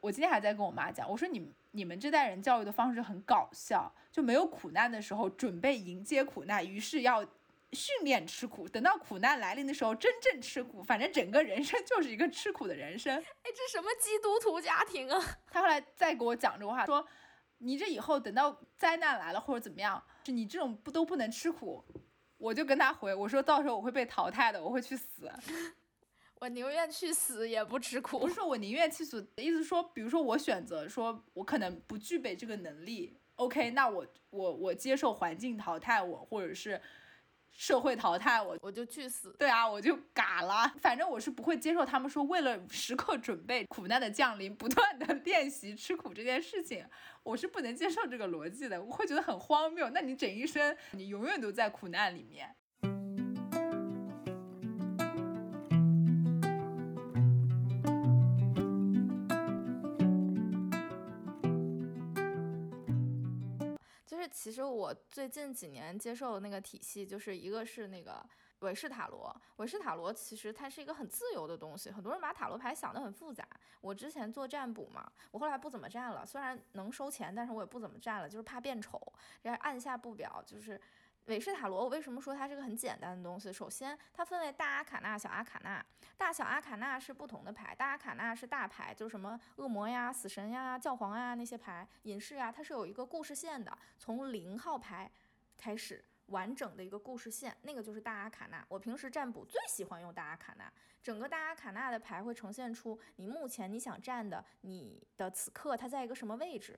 [0.00, 7.26] 我今天还在跟我妈讲，我说你你们这代人教育的方式很搞笑，就没有苦难的时候准备迎接苦难，于是要。
[7.72, 10.82] 训练吃苦，等到苦难来临的时候，真正吃苦。
[10.82, 13.16] 反正整个人生 就是一个吃苦的人生。
[13.16, 15.22] 哎，这什么基督徒家庭啊？
[15.50, 17.06] 他后来再给我讲这个话，说
[17.58, 21.84] 你这以后等到灾难来了或者怎么样，就你这种不都不能吃苦。
[22.38, 25.30] 我就跟他回，我说到时候我会被淘汰的，我会去死。
[26.40, 28.18] 我宁愿去死也不吃苦。
[28.18, 36.80] 不是说我宁愿去死，意思说，比如说我选择说我可能不具备这个能力，OK，那我我我接受环境淘汰我，或者是。
[37.52, 39.34] 社会淘汰我，我就去死。
[39.38, 40.72] 对啊，我就嘎了。
[40.80, 46.84] 反正我是不会接受他们说为了时刻准备苦难的降临，不断的练习吃苦这件事情，
[47.22, 48.82] 我是不能接受这个逻辑的。
[48.82, 49.90] 我会觉得很荒谬。
[49.90, 52.54] 那你整一生，你永远都在苦难里面。
[64.30, 68.24] 其实我最近几年接受的那个体系，就是一个是那个
[68.60, 69.34] 韦氏塔罗。
[69.56, 73.46] 韦氏塔罗其实它是一个很自由的东西，很多人把塔罗牌想得很复杂。
[73.80, 79.00] 我之前做占卜嘛，我后来不怎么占了，虽然能收钱，但是我也不怎么占了，就是怕变丑，
[79.42, 80.80] 然后按下不表，就是。
[81.30, 83.52] 韦氏塔罗，我为什么说它是个很简单的东西？
[83.52, 85.82] 首先，它分为大阿卡纳、小阿卡纳。
[86.16, 95.08] 大小阿卡纳是不同的牌，大阿卡纳是大牌，就是什么恶魔呀、死神呀、教皇啊那些牌、隐士呀，它是有一个故事线的，从零号牌
[95.56, 98.66] 开始完整的一个故事线，那个就是大阿卡纳。
[98.68, 106.76] 我平时占卜最喜欢用大阿卡纳，整个大阿卡纳的牌会呈现出你目前你想占的，你的此刻它在一个什么位置，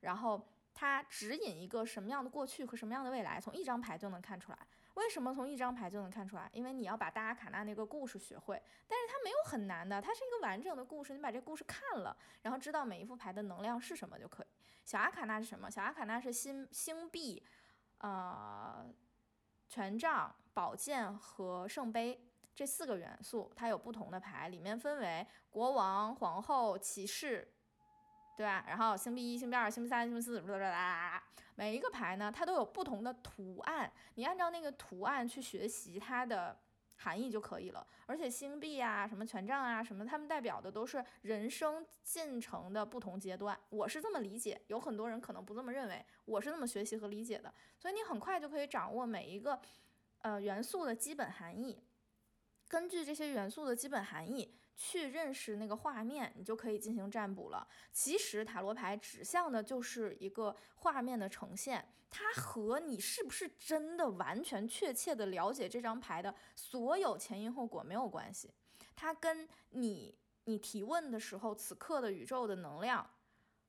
[0.00, 0.46] 然后。
[0.80, 4.58] 它指引一个什么样的过去和什么样的未来，从一张牌就能看出来。
[4.94, 6.48] 为什么从一张牌就能看出来？
[6.52, 11.12] 因为你要把大阿卡纳那个故事学会，但是它没有很难的，它是一个完整的故事。
[11.12, 14.46] 你把这故事看了，然后知道每一副牌的能量是什么就可以。
[14.84, 15.68] 小阿卡纳是什么？
[15.68, 17.44] 小阿卡纳是星星币、
[17.98, 18.86] 呃，
[19.68, 27.52] 权杖、宝剑和圣杯这四个元素，它有不同的牌，里面分为国王、皇后、骑士。
[28.38, 28.64] 对吧？
[28.68, 31.24] 然后星币一、星币二、星币三、星币四，啦啦啦
[31.56, 36.56] 每一个牌呢，它都有不同的图案，你按照那个图案去学习它的
[36.98, 37.84] 含义就可以了。
[38.06, 43.58] 而且星币啊、什么权杖啊、什么，它们代表的都是人生进程的不同阶段。
[43.70, 47.52] 我是这么理解，有很多人可能不这么认为，我是这么学习和理解的。
[47.76, 49.60] 所以你很快就可以掌握每一个
[50.20, 51.82] 呃元素的基本含义，
[52.68, 54.54] 根据这些元素的基本含义。
[54.80, 57.66] 去认识那个画面，你就可以进行占卜了。
[57.92, 68.54] 其实塔罗牌指向的就是一个画面的呈现，它和你是不是真的完全确切的了解这张牌的所有前因后果没有关系。
[68.94, 73.04] 它跟你你提问的时候，此刻的宇宙的能量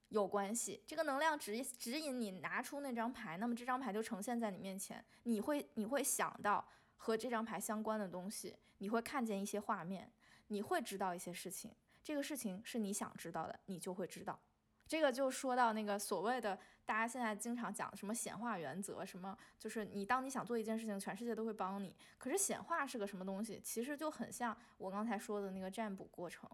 [0.10, 0.84] 有关系。
[0.86, 6.64] 这个能量指指引你拿出那张牌，那么这张牌就呈现在你面前，你会你会想到
[6.98, 10.12] 和这张牌相关的东西，你会看见一些画面，
[10.50, 11.74] 你会知道一些事情。
[12.04, 14.40] 这个事情是你想知道的，你就会知道。
[14.88, 21.96] 这个就说到那个所谓的大家现在经常讲的什么显化原则，什么就是你当你想做一件事情，全世界都会帮你。
[22.18, 23.62] 可是显化是个什么东西？
[23.64, 26.50] 其实就很像我刚才说的那个占卜过程，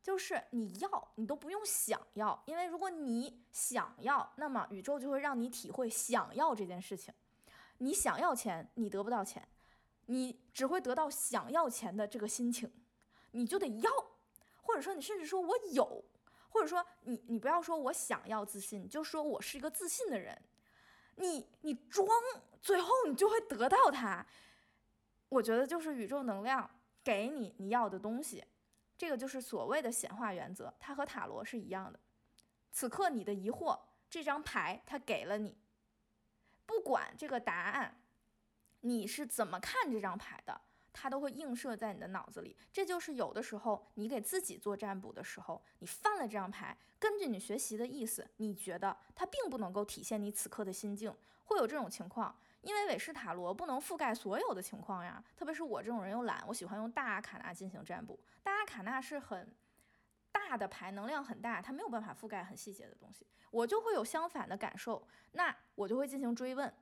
[0.00, 7.12] 就是你要你都不用想要，因为如果你想要，那么宇宙就会让你体会想要这件事情。
[7.78, 9.46] 你想要钱，你得不到钱，
[10.04, 12.70] 你只会得到想要钱的这个心情，
[13.36, 13.90] 你就得要，
[14.62, 16.04] 或者说你甚至说我有。
[16.48, 20.40] 或者说你你不要说我想要自信，就说我是一个自信的人，
[21.16, 22.08] 你你装，
[22.62, 24.24] 最后你就会得到它。
[25.28, 26.70] 我觉得就是宇宙能量
[27.04, 28.42] 给你你要的东西，
[28.96, 32.00] 这个就是所谓的显化原则，它和塔罗是一样的。
[32.72, 33.78] 此刻你的疑惑，
[34.08, 35.58] 这张牌它给了你，
[36.64, 38.00] 不管这个答案
[38.80, 40.58] 你是怎么看这张牌的。
[40.98, 52.34] 它都会映射在你的脑子里，这就是有的时候你给自己做占卜的时候，你翻了这张牌，根据你学习的意思，你觉得它并不能够体现你此刻的心境，会有这种情况。
[52.62, 58.18] 因为韦氏塔罗不能覆盖所有的情况呀，特别是我这种人又懒，我喜欢用大阿卡纳进行占卜。
[58.42, 59.54] 大阿卡纳是很
[60.32, 66.72] 大的牌，能量很大，它没有办法覆盖很细节的东西，我就会有相反的感受，那我就会进行追问，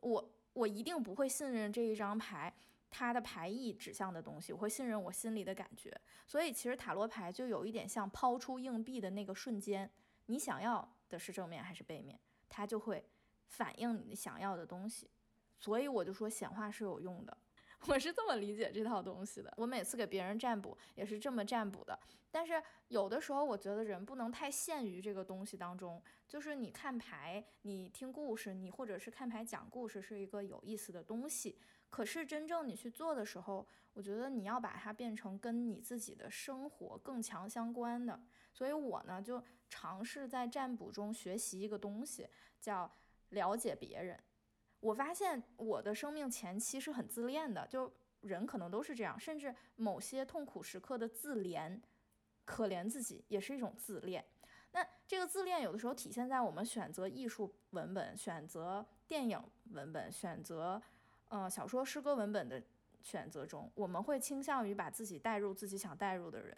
[0.00, 2.52] 我我一定不会信任这一张牌。
[2.92, 5.90] 它的牌意指向的东西，我会信任我心里的感觉。
[6.26, 9.90] 所以其实塔罗牌就有一点像抛出硬币的那个瞬间，
[10.26, 12.20] 你想要的是正面还是背面，
[12.50, 13.02] 它就会
[13.46, 15.10] 反映你想要的东西。
[15.58, 17.34] 所以我就说显化是有用的，
[17.88, 19.52] 我是这么理解这套东西的。
[19.56, 21.98] 我每次给别人占卜也是这么占卜的。
[22.30, 31.58] 但是有的时候我觉得人不能太陷于这个东西当中，就是你看牌、你听故事、你或者是看牌讲故事是一个有意思的东西。
[31.92, 38.18] 可是真正你去做的时候，我觉得你要把它变成跟你自己的生活更强相关的。
[38.50, 42.26] 所以我呢就尝试在占卜中学习一个东西，
[42.58, 42.90] 叫
[43.28, 44.18] 了解别人。
[44.80, 51.78] 我发现我的生命前期是很自恋的，就人可能都是这样，甚至某些痛苦时刻的自怜、
[52.46, 54.24] 可怜自己也是一种自恋。
[54.70, 59.38] 那这个自恋有的时候体现在我们选择艺术文本、选择电影
[59.72, 60.82] 文本、选择。
[61.34, 62.62] 嗯，小说、诗歌文本的
[63.00, 66.54] 选择中，我们会倾向于把自己带入自己想带入的人。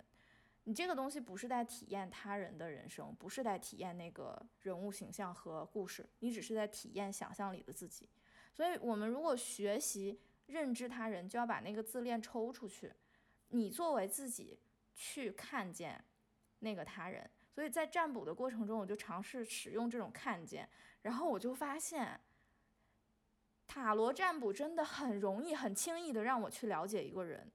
[0.64, 8.08] 你这个东西不是在体验他人的人生，不是在体验那个人物形象和故事，你只是在体验想象里的自己。
[8.52, 12.92] 所以，我们如果学习认知他人，就要把那个自恋抽出去，
[13.50, 14.58] 你作为自己
[14.92, 16.04] 去看见
[16.58, 17.30] 那个他人。
[17.48, 20.68] 所以在占卜的过程中，我就尝试使用这种看见，
[21.02, 22.20] 然后我就发现。
[23.66, 27.50] 塔罗占卜真的很容易、很轻易的让我去了解一个人，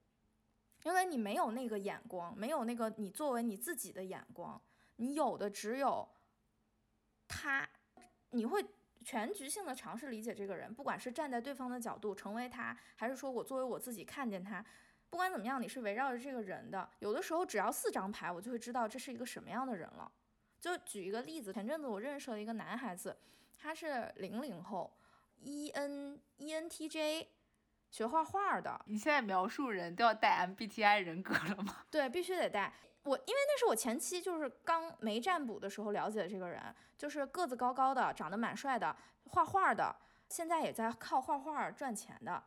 [0.82, 4.60] 因为你没有那个眼光，没有那个你作为你自己的眼光，
[4.96, 6.06] 你有的只有
[7.26, 7.68] 他，
[8.30, 8.64] 你会
[9.04, 14.62] 全局性的尝试理解这个人，不管是站在对方的角度成为他，还是说我作为我自己看见他，
[15.08, 16.90] 不管怎么样，你是围绕着这个人的。
[16.98, 20.10] 有的时候只要四张牌，我就会知道这是一个什么样的人了。
[20.60, 23.16] 就举一个例子，前阵子我认识了一个男孩子，
[23.56, 24.92] 他是零零后。
[25.40, 27.28] E N E N T J，
[27.90, 28.80] 学画画的。
[28.86, 31.84] 你现在描述人都要带 M B T I 人格了吗？
[31.90, 32.72] 对，必须得带。
[33.02, 36.62] 我因为那是我前期就是刚没占卜的时候了解的这个人，
[36.98, 39.96] 就是个子高高的，长得蛮帅的，画画的，
[40.28, 42.42] 现在也在靠画画赚钱的，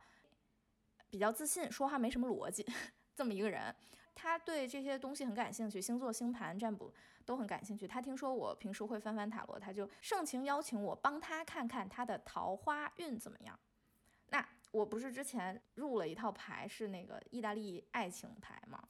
[1.10, 2.64] 比较自信，说话没什么逻辑，
[3.16, 3.74] 这么一个人。
[4.14, 7.86] 他对这些东西很感兴趣，星座、星盘、占卜都很感兴趣。
[7.86, 13.58] 他听说我平时会翻翻塔罗，他就盛情邀请我帮他看看他的桃花运怎么样。
[14.28, 18.88] 那我不是之前入了一套牌，是那个意大利爱情牌嘛？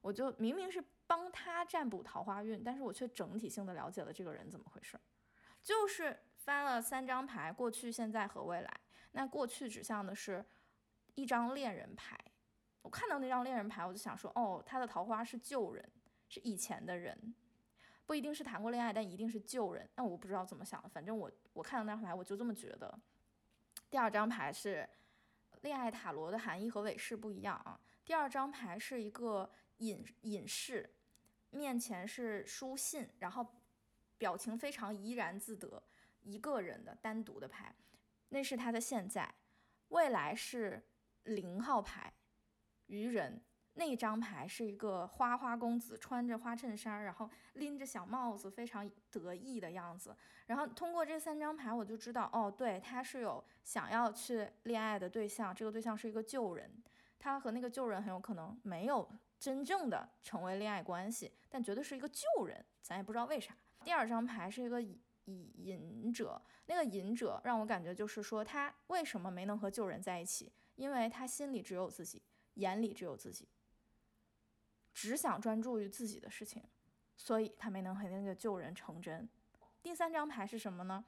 [0.00, 4.98] 我就明明是帮他占卜桃花运，但是我却整体性的了解了这个人怎么回事。
[5.62, 8.80] 就是翻了三张牌，过去、现在和未来。
[9.12, 10.44] 那过去指向的是
[11.14, 12.18] 一张恋人牌。
[12.80, 15.86] 我看到那张恋人牌，我就想说，哦，他的桃花是旧人，
[16.28, 17.34] 是以前的人，
[18.10, 19.88] 不一定是谈过恋爱，但一定是旧人。
[19.94, 22.98] 那我不知道怎么想的，反正我我看到那张牌，我就这么觉得。
[23.88, 24.84] 第二张牌是
[25.60, 27.78] 恋爱塔罗的含义和尾饰不一样啊。
[28.04, 30.92] 第二张牌是一个隐隐士，
[31.50, 33.46] 面前是书信，然后
[34.18, 35.80] 表情非常怡然自得，
[36.22, 37.72] 一个人的单独的牌，
[38.30, 39.32] 那是他的现在。
[39.90, 40.84] 未来是
[41.22, 42.12] 零号牌。
[42.88, 43.40] 愚人
[43.74, 50.14] 那张牌是一个花花公子，穿着花衬衫，然后拎着小帽子，非常得意的样子。
[50.46, 56.82] 然后通过这三张牌，我就知道，哦，对，他是有想要去恋爱的对象，这个对象是一个旧人，
[57.18, 59.08] 他和那个旧人很有可能没有
[59.38, 63.56] 真正的成为恋爱关系，但绝对是一个旧人，咱也不知道为啥。
[63.84, 70.52] 第二张牌是一个隐隐者，那个隐者让我感觉就是说，他为什么没能和旧人在一起？
[70.74, 72.20] 因为他心里只有自己，
[72.54, 73.48] 眼里只有自己。
[74.92, 76.62] 只想专注于自己的事情，
[77.16, 79.28] 所以他没能和那个旧人成真。
[79.82, 81.04] 第三张牌是什么呢？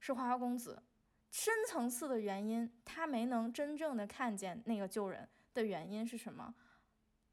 [0.00, 0.82] 是花花公子。
[1.30, 6.54] 深层次的原因，他没能真正的看见那个旧人的原因是什么？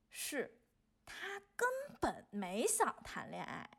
[0.10, 0.60] 是
[1.06, 1.70] 他根
[2.00, 3.70] 本没想谈恋爱。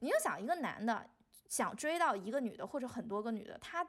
[0.00, 1.08] 你就想一个男的
[1.48, 3.86] 想追到一个女的或者很多个女的，他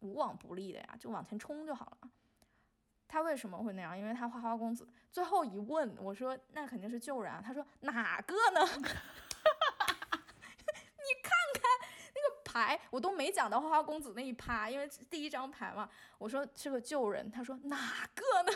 [0.00, 2.10] 无往不利的呀，就往前冲就好了。
[3.06, 3.96] 他为什么会那样？
[3.96, 4.88] 因为他花花公子。
[5.12, 7.32] 最后一问，我说那肯定是旧人。
[7.42, 8.60] 他说哪个呢？
[8.66, 8.80] 你
[11.22, 11.62] 看看
[12.14, 15.88] 那个牌，我都没讲到花花公子那一趴，因为第一张牌嘛。
[16.18, 18.52] 我说是个旧人，他说哪个呢？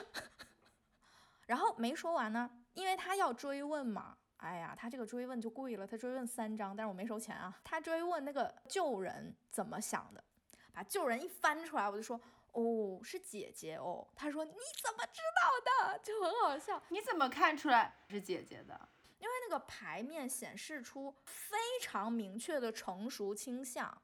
[1.47, 4.17] 然后没说完呢，因为他要追问嘛。
[4.39, 7.57] 哎呀，他这个追问就贵了，他追问三张，但是我没收钱啊。
[7.63, 10.25] 他追问那个旧人怎么想的，
[10.73, 12.21] 把旧人一翻出来，我就说。
[12.53, 14.07] 哦，是姐姐哦。
[14.17, 16.83] 他说：“你怎么知道的？” 就很好笑。
[16.89, 18.89] 你怎么看出来是姐姐的？
[19.19, 23.97] 因为那个牌面显示出非常明确的成熟倾向。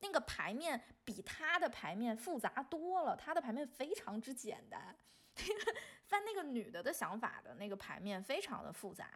[0.00, 4.96] 那个牌面比他的牌面复杂多了，他的牌面非常之简单。
[6.04, 9.08] 翻那个女的的想法的那个牌面非常的复杂，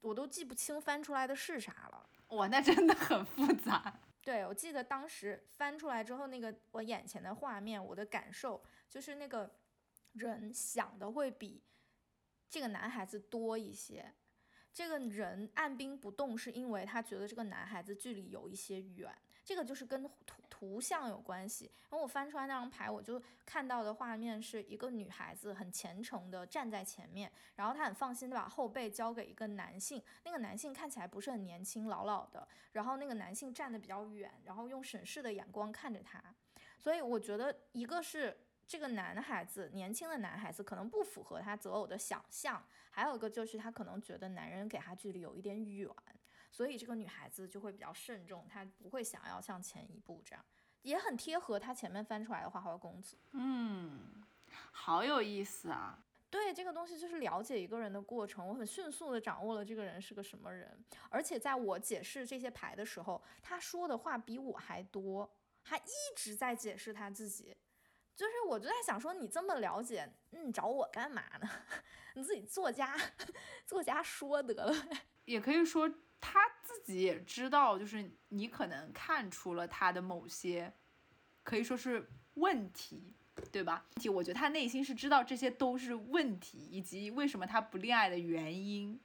[0.00, 2.08] 我都记不清翻出来的是啥了。
[2.28, 4.00] 哇，那真的很复杂。
[4.26, 9.48] 对，我记得当时翻出来之后，那个我眼前的画面，我的感受就是那个
[10.14, 11.62] 人想的会比
[12.50, 14.12] 这个男孩子多一些。
[14.72, 19.16] 这个人按兵不动，是因为他觉得这个男孩子距离有一些远。
[19.44, 20.10] 这个就是跟
[20.58, 21.70] 图像有关系。
[21.90, 30.02] 然后我翻出来那张牌，我就看到的画面是一个女孩子很虔诚的站在前面，然后她很放心的把后背交给一个男性。
[30.24, 32.48] 那个男性看起来不是很年轻，老老的。
[32.72, 36.22] 然后那个男性站得比较远，然后用审视的眼光看着她。
[36.78, 38.36] 所以我觉得一个是
[38.66, 45.88] 这个男孩子，年轻的男孩子可能不符合他择偶的想象，还有一个就是他可能觉得男人给他距离有一点远。
[46.56, 50.42] 所以这个女孩子就会比较慎重，她不会想要向前一步，这样
[50.80, 53.18] 也很贴合她前面翻出来的花花公子。
[53.32, 54.24] 嗯，
[54.72, 56.02] 好有意思啊！
[56.30, 65.30] 对，这个东西就是了解一个人的过程，我很迅速的掌握了这个人是个什么人，而且在我解释这些牌的时候，他说的话比我还多，
[65.60, 67.54] 还一直在解释他自己。
[68.14, 71.46] 就是我就在想说，你这么了解，嗯，找我干嘛呢？
[72.14, 72.96] 你自己作家，
[73.66, 74.74] 作家说得了，
[75.26, 75.92] 也可以说。
[76.20, 80.72] 他自己也知道，就是你可能看出了他的某些，
[81.42, 83.14] 可以说是问题，
[83.52, 83.84] 对吧？
[83.94, 88.98] 问题，我觉得他内心是知道这些都是问题，以及为什么他不恋爱的原因。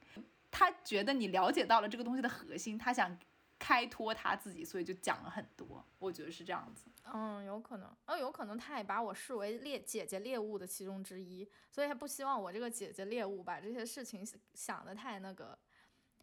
[0.49, 3.17] 他觉得你了解到了这个东西的核心，他想
[3.57, 5.85] 开脱他自己，所以就讲了很多。
[5.97, 6.85] 我觉得是这样子。
[7.13, 15.57] 嗯，有可能，哦，有可能他也把我视为猎姐姐猎物的其中之一，所以他不希望我这个姐姐猎物把这些事情想的太那个。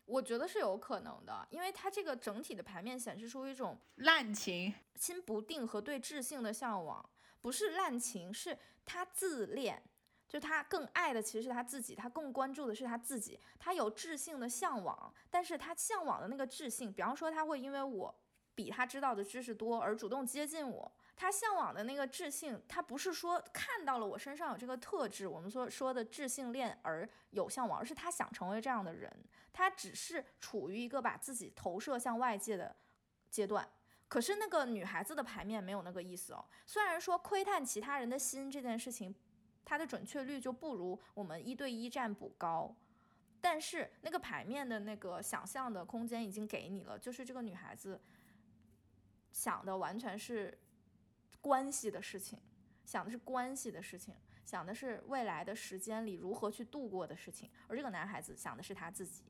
[0.08, 7.06] 我觉得是有可能的，因为他这个整体的牌面显示出一种滥情、心不定和对智性的向往，
[7.42, 9.82] 不是滥情，是他自恋，
[10.26, 18.18] 就他更爱的其实是他自己，他更关注的是他自己，他有智性的向往，但是他向往的那个智性，比方说他会因为我
[18.54, 20.90] 比他知道的知识多而主动接近我。
[21.20, 29.12] 他向往的那个智性，他不是说看到了我身上有这个特质，我们说说的智性恋而有向往，而是他想成为这样的人。
[29.52, 32.76] 他只是处于一个把自己投射向外界的
[33.28, 33.68] 阶段。
[34.06, 36.44] 可是那个女孩子的牌面没有那个意思哦。
[36.64, 39.12] 虽然说窥探其他人的心这件事情，
[39.64, 42.72] 它的准确率就不如我们一对一占卜高，
[43.40, 48.00] 但是那个牌面的那个想象的空间已经给你了，就是这个女孩子
[49.32, 50.56] 想的完全是。
[51.40, 52.38] 关系的事情，
[52.84, 54.14] 想的是关系的事情，
[54.44, 57.50] 想的是未来的时间里如何去度过的事情。
[57.66, 59.24] 而这个男孩子想的是他自己。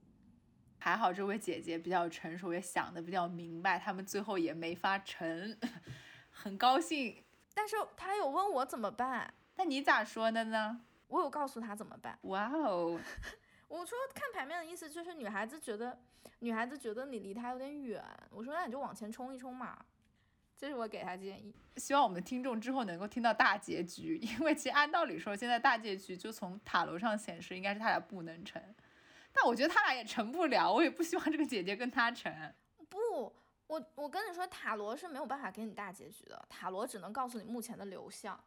[0.80, 5.58] 还好这位姐姐比较成熟，也想的比较明白，他们最后也没发成，
[6.30, 7.24] 很高兴。
[7.52, 10.84] 但是他有问我怎么办，那你咋说的呢？
[11.08, 12.16] 我有告诉他怎么办。
[12.22, 13.00] 哇哦，
[13.66, 16.00] 我说看牌面的意思就是女孩子觉得，
[16.38, 18.04] 女孩子觉得你离他有点远。
[18.30, 19.84] 我说那你就往前冲一冲嘛。
[20.58, 21.54] 这是我给他建议。
[21.76, 28.60] 希望我们的听众之后能够听到大结局， 因为其实按道理说，现在大结局就从塔楼上显示，应该是他俩不能成。
[29.32, 32.32] 但我觉得他俩也成不了，我也不希望这个姐姐跟他成。
[32.88, 33.32] 不，
[33.68, 38.38] 我我跟你说，塔罗是没有办法给你大结局的，塔罗只能告诉你目前的流向。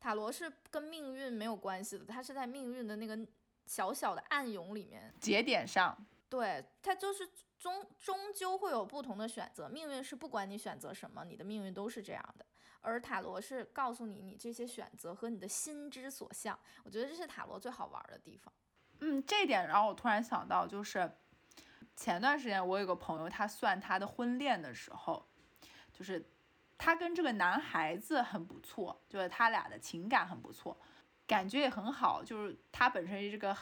[0.00, 3.18] 塔罗是跟命运没有关系的，它是在命运的那个
[3.66, 5.94] 小小的暗涌里面节点上，
[6.28, 9.68] 对，它就是终终究会有不同的选择。
[9.68, 12.44] 命运是不管你选择什么，你的命运都是这样的。
[12.80, 16.58] 而塔罗是告诉你你这些选择和你的心之所向。
[16.84, 18.52] 我觉得这是塔罗最好玩的地方。
[19.00, 21.10] 嗯，这点然后我突然想到，就是
[21.96, 25.28] 前段时间我有个朋友，他算他的婚恋的时候，
[25.92, 26.24] 就是。
[26.80, 30.80] 他跟这个男孩子很不错，就是他俩的情感很不错，
[31.26, 32.22] 感觉也很好。
[32.22, 33.52] 就是他本身这个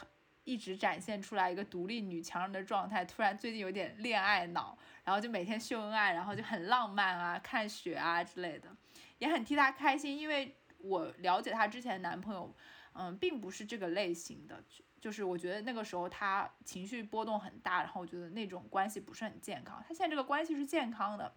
[0.47, 8.73] 一直展现出来一个独立女强人的状态，突然最近有点恋爱脑，然后就每天秀恩爱，然后就很浪漫啊，看雪啊之类的，
[9.19, 10.17] 也很替他开心。
[10.17, 12.55] 因为我了解他之前男朋友，
[12.93, 14.63] 嗯，并不是这个类型的，
[15.01, 19.83] 就是我觉得那个时候他情绪波动很大，然后我觉得那种关系不是很健康。
[19.85, 21.35] 他现在这个关系是健康的。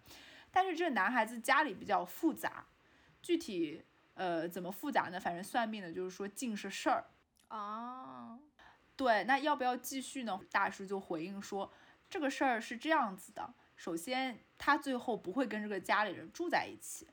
[0.49, 2.65] 但是这个男孩子家里比较复杂，
[3.21, 3.83] 具体
[4.13, 5.19] 呃怎么复杂呢？
[5.19, 7.05] 反正算命的就是说尽是事儿
[7.49, 8.39] 啊。
[9.01, 10.39] 对，那要不要继续呢？
[10.51, 11.73] 大师就回应说，
[12.07, 13.51] 这个事儿是这样子的。
[13.75, 17.07] 首先，他最后不会跟这个家里人住在一起，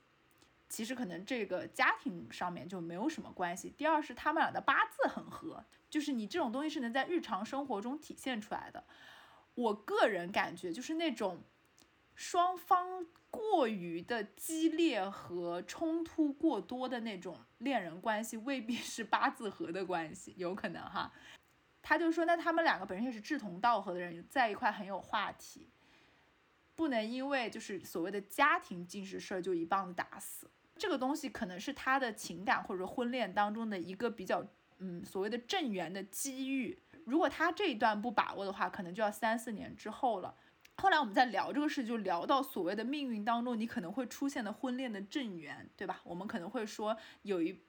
[0.69, 3.73] 其实可能这个家庭上面就没有什么关系。
[3.75, 8.83] 第二是他们俩的八字很合，就是你这种东西是能在日常生活中体现出来的。
[9.55, 11.41] 我个人感觉就是那种
[12.13, 13.07] 双方。
[13.31, 21.13] 过于的激烈和冲突过多的那种恋人关系，未必是八字合的关系，有可能哈。
[21.89, 25.67] 他就说，那他们两个本身也是志同道合的人，在一块很有话题，
[26.75, 30.47] 不能因为就是所谓的家庭尽是事儿就一棒子打死。
[30.77, 34.45] 这个东西可能是他的情感或者婚恋当中的一个比较
[34.77, 40.35] 嗯所谓的正缘的机遇，如果他这一段不把握的话，可能就要三四年之后了。
[40.75, 45.99] 后来我们在聊这个事，就聊到所谓的命运当中，你可能会出现的婚恋的正缘，对吧？
[46.03, 47.59] 我们可能会说有一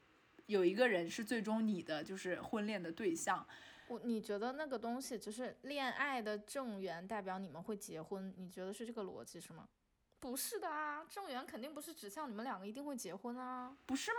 [0.45, 3.47] 有一个人是最终你的就是婚恋的对象。
[3.91, 8.33] 我你觉得那个东西就是恋爱的正缘，代表你们会结婚？
[8.37, 9.69] 你觉得是这个逻辑是吗？
[10.21, 14.19] 不是的啊，正缘肯定不是指向你们两个一定会结婚啊，不是吗？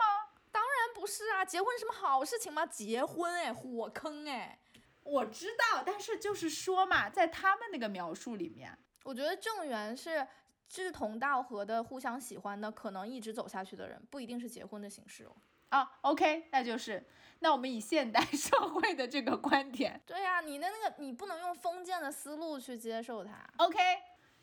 [0.51, 2.65] 当然不是啊，结婚什么好事情吗？
[2.65, 4.59] 结婚哎，火坑哎。
[5.03, 10.27] 我知道，但是就是说嘛，在他们那个描述里面，我觉得正缘是
[10.67, 15.33] 志同道合的、互相喜欢的，可能一直走下去的人，不一定是结婚的形式哦。
[15.71, 17.05] 啊，OK，那就是
[17.39, 23.31] 那我们以现代 社会的这个观点，对呀，你的那个你不能用封建的思路去接受它。
[23.57, 23.77] OK，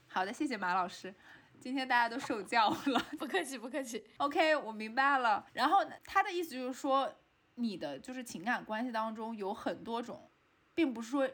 [0.09, 1.15] 好的，谢谢马老师，
[1.61, 4.05] 今天大家都受教了，不客气不客气。
[4.17, 5.47] OK，我明白了。
[5.53, 7.13] 然后他的意思就是说，
[7.55, 10.31] 你的就是情感关系当中有很多种。
[10.75, 11.29] 并不是说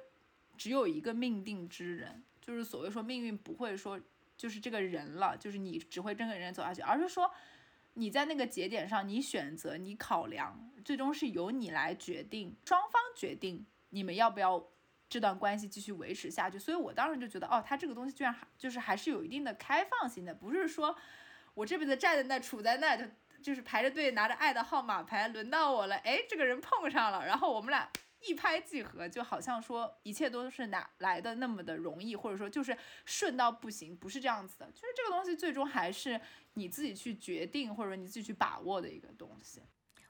[0.57, 4.01] 只有一个命定之人，就是所谓说命运不会说
[4.39, 7.31] 就是这个人了，就是你只会跟个人走下去，而是说
[7.95, 14.65] 你在那个节点上，你选择，你考量，最终是由你来决定，双方决定你们要不要
[15.09, 16.59] 这段关系继续维持下去。
[16.59, 20.97] 所以我当时就觉得，哦，他这个东西居然还就是还是有一定的开放性的，不是说
[21.55, 23.05] 我这辈子站在那，处在那就
[23.43, 27.89] 就是排着队拿着爱的号码牌，轮到我了，哎，这个人碰上了，然后我们俩。
[28.27, 34.67] 一拍即合，就好像说一切都是哪来的那么的容易，或者说就是顺到不行，不是这样子的。
[34.73, 36.21] 就是这个东西最终还是
[36.55, 39.63] 你自己去决定，或者你自己去把握的一个东西。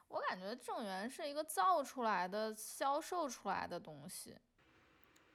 [0.07, 4.35] 我感觉正缘是一个造出来的、销售出来的东西。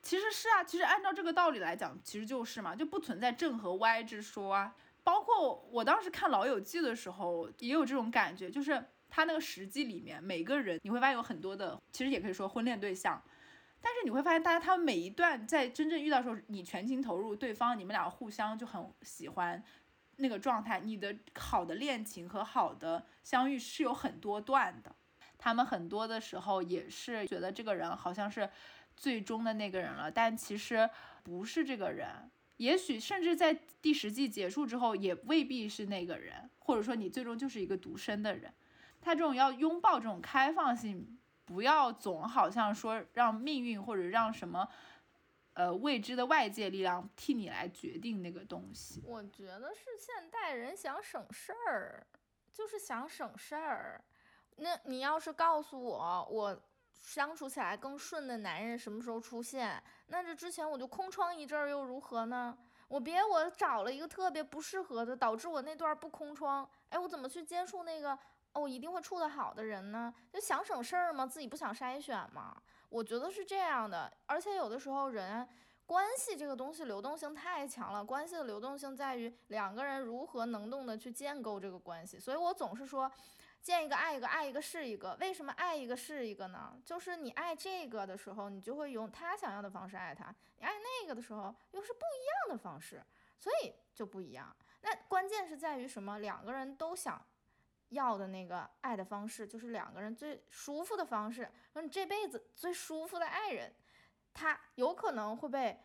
[0.03, 4.74] 其实是啊，其实按照这个道理来讲，其实就是嘛，就不存在正和歪之说啊。
[5.03, 8.83] 包括我当时看《老友记》的时候，也有这种感觉，就是。
[9.11, 13.21] 他那个实际里面，每个人你会发现有很多的，其实也可以说婚恋对象，
[13.81, 19.63] 但是你会发现大家他们每一段在真正遇到时候，你全情投入对方，你们俩互相就很喜欢
[20.17, 24.95] 那个状态，你的好的恋情和好的相遇是有很多段的，
[25.37, 28.49] 他们很多的时候也是觉得这个人好像是
[28.97, 30.89] 最终的那个人了，但其实
[31.25, 38.53] 不是这个人，也许甚至在第十季结束之后也未必是那个人，或者说你最终就是一个独身的人。
[39.01, 44.69] 他这种要拥抱这种开放性，不要总好像说让命运或者让什么，
[45.55, 49.03] 呃未知的外界力量替你来决定那个东西。
[49.07, 52.07] 我觉得是现代人想省事儿，
[52.53, 54.05] 就是想省事儿。
[54.57, 62.57] 那你要是告诉我，我相处起来更顺的男人什么时候出现，那这之前我就空窗一阵儿又如何呢？
[62.89, 68.19] 我别我找了一个特别不适合的，导致我那段不空窗，哎，我怎么去接触那个
[68.53, 70.13] 哦，一定会处得好的人呢？
[70.33, 71.27] 就想省事儿吗？
[71.27, 72.57] 自己不想筛选吗？
[72.89, 75.49] 我觉得是这样的，而且有的时候人
[75.87, 83.11] 关系这个东西流动性太强了，关系的流动性在于两个人如何能动的去建构这个关系，所以我总是说。
[83.63, 85.15] 见一个爱一个，爱一个是一个。
[85.21, 86.81] 为什么爱一个是一个呢？
[86.83, 93.05] 就是你爱这个的时候，你就会用他想要的方式爱他；你爱那个的时候，又是不一样的方式，
[93.39, 94.57] 所以就不一样。
[94.81, 96.21] 那关键是在于什么？
[96.21, 97.23] 两个人都想
[97.91, 101.49] 要的那个爱的方式，就是两个人最舒服的方式。
[101.74, 103.72] 那你这辈子最舒服的爱人，
[104.34, 105.78] 他有可能会被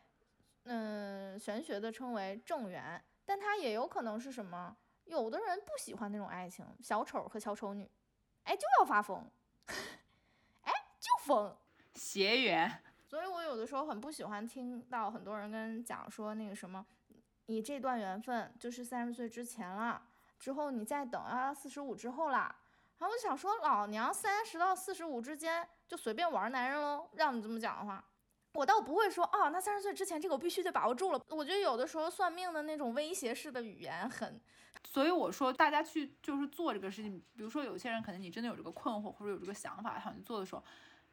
[0.63, 4.75] 嗯玄学的称为正缘，但他也有可能是什么？
[5.05, 7.87] 有的人不喜欢那种爱情，小丑和小丑女，
[8.43, 9.29] 哎，就要发疯，
[10.63, 11.55] 哎，就疯，
[11.93, 12.81] 邪缘。
[13.07, 16.83] 所以我有的时候很不喜欢听到很多人跟讲说那个什么，
[17.45, 20.01] 你这段缘分就是三十岁之前了，
[20.45, 22.55] 之后你再等要四十五之后啦。
[22.99, 28.05] 然后我就想说，老娘三十到四十五之间就随便玩男人喽，让你这么讲的话。
[28.53, 31.19] 我倒不会说啊，那三十岁之前这个我必须得把握住了。
[31.29, 34.39] 我觉得有的时候算命的那种威胁式的语言很，
[34.83, 40.63] 所以我说大家去就是做这个事情，比如说有些人可能你真的有这个困惑或者有这个想法想去做的时候，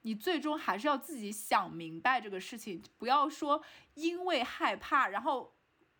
[0.02, 3.64] 你最终还是要自己想明白这个事情，不要说
[3.94, 5.54] 因为害怕然后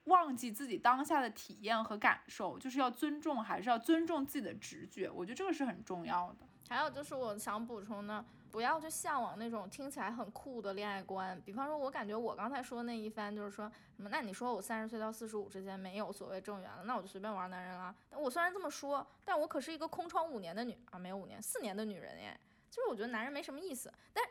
[0.05, 6.47] 忘记自己当下的体验和感受，就是要尊重，还是要尊重自己的直觉，我觉得这个是很重要的。
[6.69, 8.25] 还有就是我想补充的。
[8.53, 17.97] 不要去向往那种听起来很酷的恋爱观，比方说，我感觉我刚才说那一番就是说什么，那你说我三十岁到四十五之间没有所谓正缘了，那我就随便玩男人了。
[18.11, 22.39] 我虽然这么说，但我可是一个空窗五年的女啊，没有五年，四年的女人耶。
[22.71, 24.23] 就是我觉得男人没什么意思，但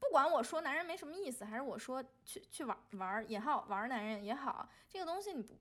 [0.00, 5.54] 不管我说男人没什么意思，还是我说去去玩玩也好，玩男人也好，这个东西你不。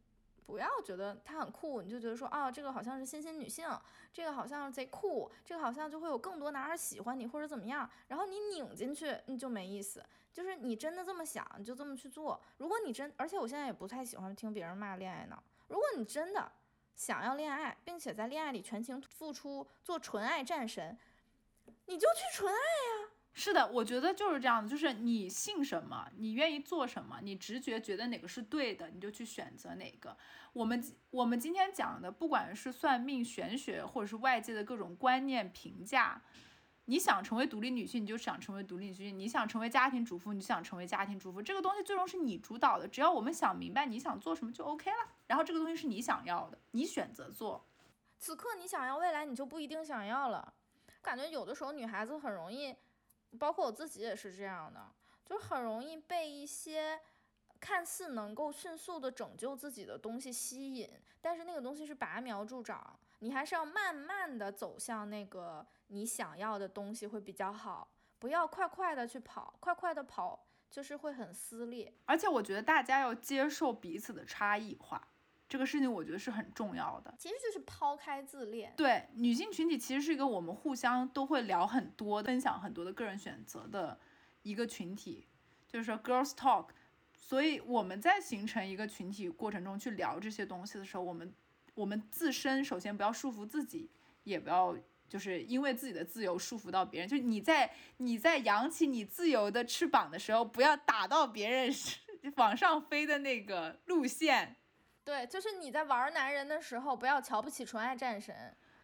[0.47, 3.67] 不要觉得他很酷，你就觉得说啊，这个好像是新兴女性，
[4.13, 10.05] 这个好像贼酷，这个好像就会有更多男孩喜欢你或者怎么样，然后你拧进去，你就没意思。
[10.31, 12.39] 就是你真的这么想，你就这么去做。
[12.57, 15.43] 如果你真，而且我现在也不太喜欢听别人骂恋爱脑。
[15.69, 16.51] 如果你真的
[16.93, 20.95] 想要恋爱，并且在恋爱里全情付出，做纯爱战神，
[21.87, 23.09] 你就去纯爱呀。
[23.37, 30.15] 是的，我觉得就是这样的，就是你信什么，你愿意做什么，你直觉觉得哪个是对的，你就去选择哪个。
[30.53, 36.21] 我们我们今天讲的，不管是算命、玄学，或者是外界的各种观念评价，
[36.85, 41.41] 你想成为独立女性，你就想成为独立女性；你想成为家庭主妇，你就想成为家庭主妇。
[41.41, 45.09] 这个东西最终是你主导的，只要我们想明白你想做什么就 OK 了。
[45.27, 47.67] 然后这个东西是你想要的，你选择做。
[48.17, 50.53] 此刻你想要，未来你就不一定想要了。
[51.01, 52.73] 感觉有的时候女孩子很容易。
[53.35, 54.91] 包括我自己也是这样的，
[55.25, 56.99] 就很容易被一些
[57.59, 60.89] 看似能够迅速的拯救自己的东西吸引，
[61.21, 71.93] 但是那个东西是拔苗助长，你还是要慢慢的走向那个你想要的东西会比较好，不要快快的去跑，快快的跑就是会很撕裂。
[72.05, 75.07] 而且我觉得大家要接受彼此的差异化。
[75.47, 78.73] 这个事情我觉得是很重要的，其实就是抛开自恋。
[78.75, 83.99] 对，女性群体其实是一个我们互相都会聊很多、分享很多的个人选择的
[84.41, 85.27] 一个群体，
[85.67, 86.69] 就是说 girls talk。
[87.13, 91.33] 所以我们在形成一个群体过程中去聊这些东西的时候，我们
[91.75, 93.89] 我们自身首先不要束缚自己，
[94.23, 94.75] 也不要
[95.07, 97.07] 就是因为自己的自由束缚到别人。
[97.07, 101.71] 就你在你在扬起你自由的翅膀的时候，不要打到别人
[102.35, 104.55] 往上飞的那个路线。
[105.05, 108.35] 对，就是你在玩男人的时候，不要瞧不起纯爱战神。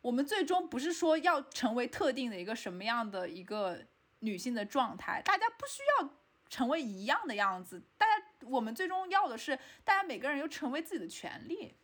[0.03, 3.80] 我们最终不是说要成为特定的一个什么样的一个
[4.19, 6.09] 女性的状态，大家不需要
[6.47, 7.82] 成为一样的样子。
[7.97, 11.76] 大家，我们最终要的是，大家每个人有成为自己的权利。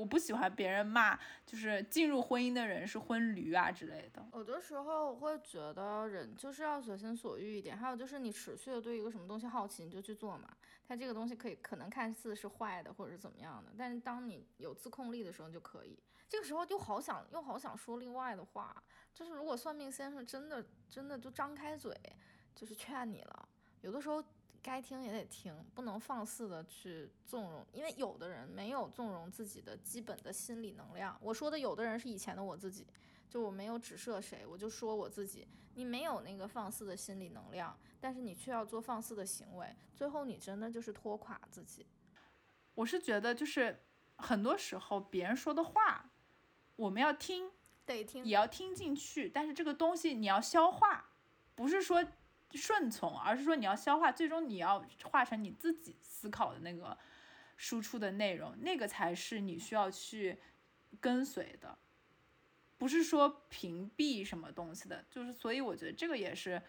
[0.00, 4.26] 我不喜欢别人骂，就是进入婚姻的人是婚驴啊之类的。
[4.32, 10.48] 有的时候我会觉得人就是要随心所欲一点，还有就是你持续的对一个什么东西好奇，你就去做嘛。
[10.88, 15.98] 它这个东西可以可能看似是坏的或者是怎么样的，但是当你有自控力的时候就可以。
[16.28, 18.82] 这个时候又好想又好想说另外的话，
[19.12, 21.94] 就是如果算命先生真的真的就张开嘴，
[22.54, 23.48] 就是劝你了，
[23.82, 24.24] 有的时候。
[24.62, 31.16] 该听也得听，不能放肆的去纵容，因为有的人没有纵容自己的基本的心理能量。
[31.22, 32.86] 我说的有的人是以前的我自己，
[33.28, 41.86] 就我没有指涉谁，我就说我自己，你没有那个放肆的心理能量，但是你却要做放肆的行为，最后你真的就是拖垮自己。
[42.74, 43.82] 我是觉得就是
[44.16, 46.10] 很多时候别人说的话，
[46.76, 47.50] 我们要听，
[47.86, 51.08] 得听，也要听进去，但是这个东西你要消化，
[51.54, 52.04] 不是说。
[52.52, 56.96] 顺从，而是说你要消化，最终你要化成你自己思考的那个
[57.56, 60.38] 输出的内容，那个才是你需要去
[61.00, 61.78] 跟随的，
[62.78, 65.04] 不是说屏蔽什么东西的。
[65.10, 66.60] 就是所以我觉得这个也是，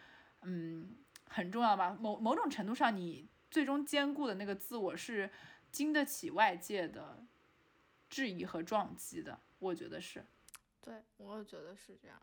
[0.42, 0.96] 嗯，
[1.28, 1.96] 很重要吧。
[1.98, 5.30] 某某种程度上，你最终兼顾的那个自我是
[5.70, 7.24] 经得起外界的
[8.08, 10.24] 质疑和撞击的，我觉得是。
[10.80, 12.20] 对，我觉得是这样。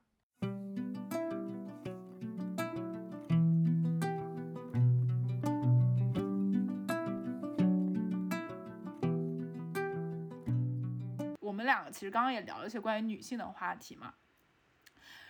[11.70, 14.16] 两个其实刚刚也聊了一些关于女性的话题嘛，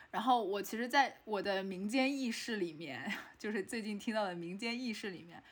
[0.09, 5.43] 然后我其实在我的民间意识里面， 就是最近听到的民间意识里面，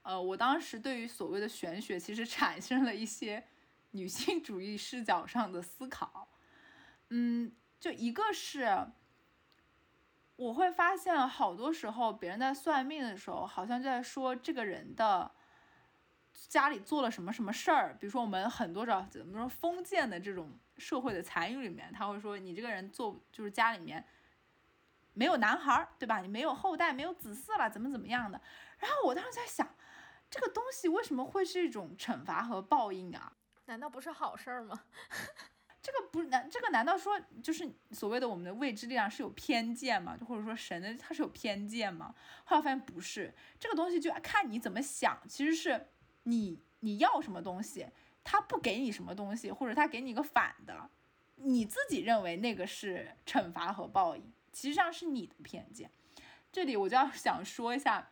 [0.00, 3.44] 呃，我当时对于所谓的玄学其实产生了一些
[3.90, 6.28] 女性主义视角上的思考，
[7.10, 8.86] 嗯，就一个是
[10.36, 15.30] 我会发现好多时候别人在算命的时候，好像就在说这个人的。
[16.48, 17.96] 家里做了什么什么事儿？
[17.98, 24.04] 比如说我们很多找怎么说封建的这种社会的残余里面，他会说你这个人做就是家里面
[25.14, 26.20] 没有男孩儿，对吧？
[26.20, 28.40] 你没有后代，没有子嗣了，怎么怎么样的？
[28.78, 29.66] 然后我当时在想，
[30.30, 33.32] 这个东西为什么会是一种惩罚和报应啊？
[33.66, 34.82] 难道不是好事儿吗？
[35.82, 40.16] 这个不难，这个难道说就是所谓的我们的未知力量是有偏见吗？
[40.16, 42.14] 就或者说神的他是有偏见吗？
[42.44, 45.88] 后来发现不是，这个东西就看你怎么想，其实是。
[46.24, 47.86] 你你要什么东西，
[48.22, 50.90] 他不给你什么东西，或者他给你个反的，
[51.36, 55.90] 你自己认为那个是惩罚和报应，其实上是你的偏见。
[56.52, 58.10] 这里我就要 想说一下，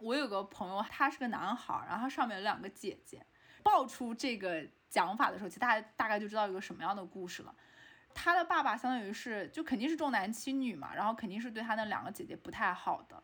[0.00, 3.24] 我有个朋友，他是个男孩，然后上面有两个姐姐。
[3.62, 7.54] 爆出这个讲法的时候，其实大家大概就知道一个什么样的故事了。
[8.14, 13.22] 他的爸爸相当于是就肯定是重男轻女嘛，然后肯定是对他那两个姐姐不太好的。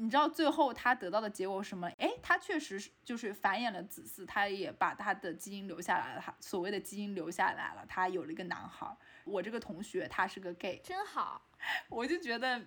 [0.00, 1.88] 你知道最后他得到的结果是什么？
[1.98, 8.96] 哎，他确实是就是繁衍了子嗣，他也把他的基因留下来了，他所谓的基因留下来了，他有了一个男孩。
[9.24, 11.42] 我这个同学他是个 gay，真好，
[11.88, 12.62] 我就觉得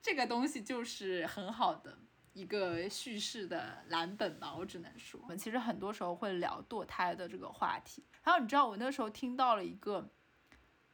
[0.00, 1.98] 这个东西就是很好的
[2.32, 8.02] 一个叙事的蓝本吧，我只能说，我们其实很多时候会聊堕胎的这个话题。
[8.22, 10.10] 还有你知道我那时候听到了一个，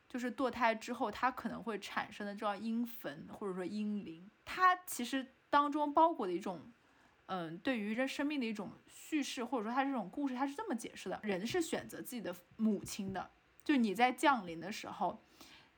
[0.08, 5.24] 就是堕胎之后他可能会产生的叫阴坟或者说阴灵，它其实。
[5.56, 6.60] 当中包裹的一种，
[7.28, 13.30] 嗯，对于这生命的一种叙事，或者说它这种故事，它是这么解释的：人是选择自己的母亲的，
[13.64, 15.18] 就你在降临的时候，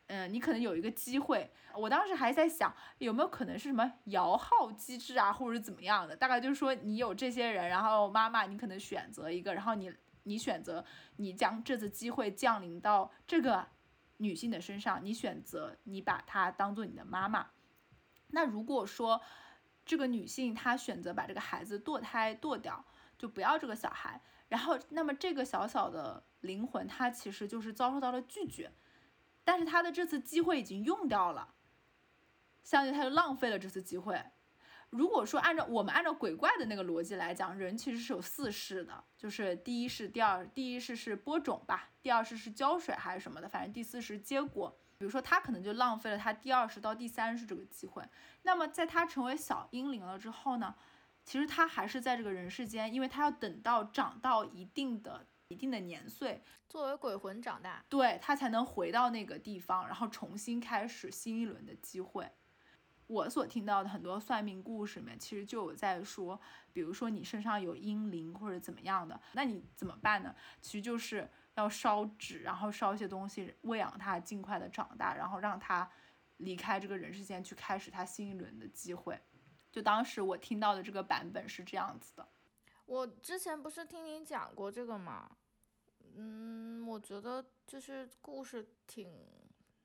[0.08, 1.48] 嗯，你可能有一个机会。
[1.76, 6.16] 我当时还在想，有没有可能是什么摇号机制啊，或者怎么样的？
[6.16, 9.92] 大概就是说，你有这些人，然后妈妈，你可能选择一个，然后你
[10.24, 10.84] 你选择
[11.18, 13.64] 你将这次机会降临到这个
[14.16, 17.50] 女性的身上，你选择你把她当做你的妈妈。
[18.30, 19.22] 那如果说，
[19.88, 22.84] 这个女性她选择把这个孩子堕胎堕掉，
[23.16, 24.22] 就不要这个小孩。
[24.48, 28.70] 然后，那么这个小小的灵魂，她其实就是遭受到了拒绝。
[29.44, 31.54] 但是她的这次机会已经用掉了，
[32.62, 34.22] 相当于她就浪费了这次机会。
[34.90, 44.78] 如果说按照我们按照鬼怪的那个逻辑来讲，人其实是有四世的，就是第一世、第二、第一世是播种吧，第二世是浇水还是什么的，反正第四世结果。
[44.98, 48.02] 比如说，他可能就浪费了他第二世到第三世这个机会。
[48.42, 50.74] 那么，在他成为小婴灵了之后呢？
[51.24, 62.28] 其实他还是在这个人世间，因为他要等到长到一定的一定的年岁，作为鬼魂长大，对他才能回到那个地方，然后重新开始新一轮的机会。
[63.06, 66.40] 我所听到的很多算命故事里面，其实就有在说，
[66.72, 70.34] 比如说你身上有阴灵或者怎么样的，那你怎么办呢？
[70.60, 71.30] 其实就是。
[71.58, 75.90] 要烧纸，然后烧一些东西喂养它，尽快的长大，然后让它
[76.38, 79.20] 离开这个人世间，去开始它新一轮的机会。
[79.70, 82.26] 就当时我听到的这个版本是这样子的。
[82.86, 85.30] 我之前不是听你讲过这个吗？
[86.14, 89.12] 嗯，我觉得就是故事挺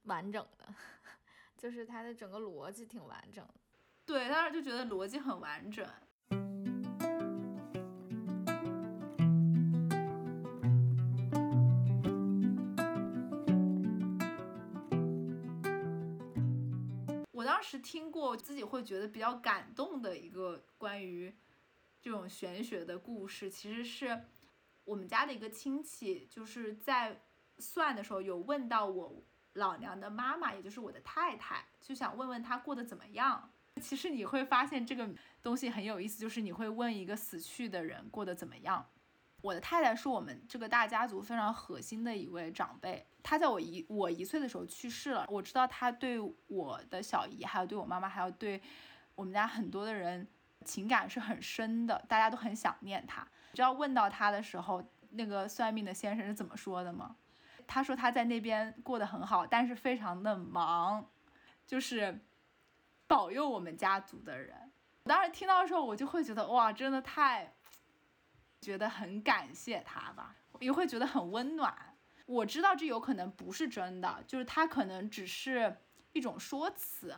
[0.04, 0.74] 完整的，
[1.58, 3.54] 就是它的整个逻辑挺完整的。
[4.06, 5.88] 对，当时就觉得逻辑很完整。
[17.74, 21.36] 是听过自己会觉得比较感动的一个关于
[22.00, 24.26] 这种玄学的故事，其实是
[24.84, 27.20] 我们家的一个亲戚，就是在
[27.58, 33.52] 算的时候有问到我老娘的妈妈，也就是我的太太，就想问问她过得怎么样。
[33.82, 35.10] 其实你会发现这个
[35.42, 38.88] 东西很有意思，就是你会问一个死去的人过得怎么样。
[39.44, 45.26] 我的太太是我们这个大家族非常核心的一位长辈，她在我一我一岁的时候去世了。
[45.28, 46.18] 我知道她对
[46.48, 48.62] 我的小姨，还有对我妈妈，还有对
[49.16, 50.26] 我们家很多的人
[50.64, 53.28] 情感是很深的，大家都很想念她。
[53.54, 57.18] 知道问到他的时候，那个算命的先生是怎么说的吗？
[57.68, 61.06] 他说他在那边过得很好，但是非常的忙，
[61.68, 62.18] 就是
[63.08, 64.56] 保佑我们家族的人。
[65.04, 67.54] 我当时听到的时候，我就会觉得哇，真的太，
[68.64, 71.76] 觉得很感谢他吧，也会觉得很温暖。
[72.26, 75.76] 我知道这有可能不是真的，就是他可能只是
[76.14, 77.14] 一种说辞，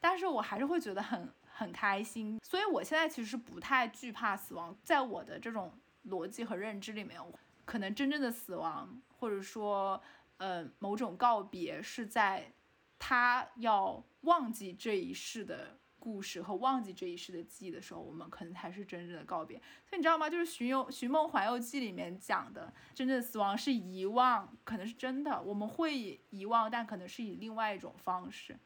[0.00, 2.40] 但是我还是会觉得很很开心。
[2.42, 5.72] 所以我现在其实不太惧怕死亡，在我的这种
[6.08, 7.20] 逻辑和认知里面，
[7.64, 10.02] 可能真正的死亡，或者说
[10.38, 12.52] 呃某种告别，是在
[12.98, 15.78] 他要忘记这一世的。
[16.08, 19.58] 故事和忘记这一世的记忆的时候，我们可能才是真正的告别。
[19.84, 20.30] 所以你知道吗？
[20.30, 28.58] 就是《寻游寻梦环游记》里面讲的真正的死亡是遗忘，可能是真的，我们会遗忘，但可能是以另外一种方式。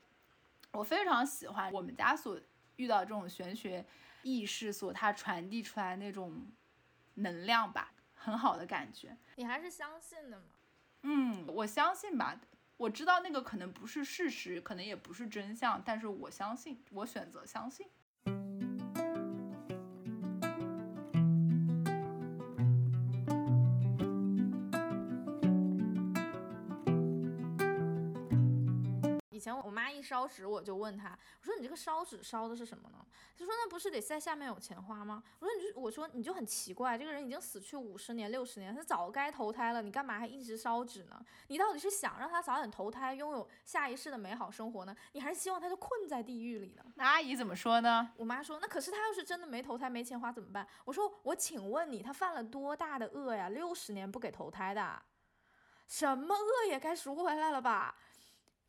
[0.70, 2.40] 我非常喜欢我们家所
[2.76, 3.84] 遇到这种玄学
[4.22, 6.47] 意识所它传递出来那种
[7.14, 9.16] 能量吧，很好的感觉。
[9.34, 10.45] 你还是相信的吗？
[11.03, 12.40] 嗯，我相信吧。
[12.83, 17.87] 我知道那个可能不是事实，可能也不是真相，但是我相信，我选择相信。
[30.03, 32.99] 一烧纸，我就问他，我说你这个烧纸烧的是什么呢？
[33.39, 35.23] 他说那不是得在下面有钱花吗？
[35.39, 41.25] 我说你就我说你就很奇怪，这个人已经死去五十年六十年，他早该投胎了，你干嘛还一直烧纸呢？
[41.47, 44.97] 你到底是想让他早点投胎，拥有下一世的美好生活呢？
[45.13, 46.83] 你还是希望他就困在地狱里呢？
[46.97, 48.13] 那阿姨怎么说呢？
[48.17, 50.67] 我妈说那可是他要是真的没投胎没钱花怎么办？
[50.85, 53.49] 我说我请问你，他犯了多大的恶呀？
[53.49, 55.01] 六十年不给投胎的，
[55.87, 57.97] 什么恶也该赎回来了吧？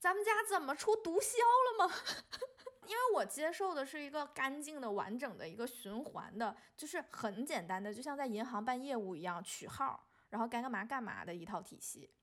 [0.03, 1.95] 咱们家怎么出毒枭了吗？
[2.85, 12.13] 因为我接受的是一个干净的、完整的一个循环的，就是很简单的，就像在银行办业务一样，取号，然后该干嘛干嘛的一套体系。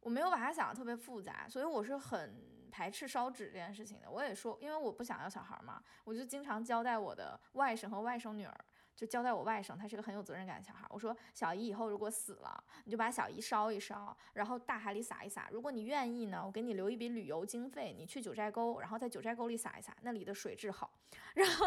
[0.00, 4.10] 我没有把它想的特别复杂，所以我是很排斥烧纸这件事情的。
[4.10, 8.64] 我也说，因为我不想要小孩嘛，我就经常交代我的外甥和外甥女儿。
[8.94, 10.86] 就交代我外甥，他是个很有责任感的小孩。
[10.90, 15.48] 我说小姨以后如果死了，你就把小姨烧一烧，然后大海里撒一撒。
[15.50, 20.92] 如果你愿意呢，我给你留一笔旅游经费，你去九寨沟，然后在九寨沟里撒一撒，那里的水质好。
[21.34, 21.66] 然后，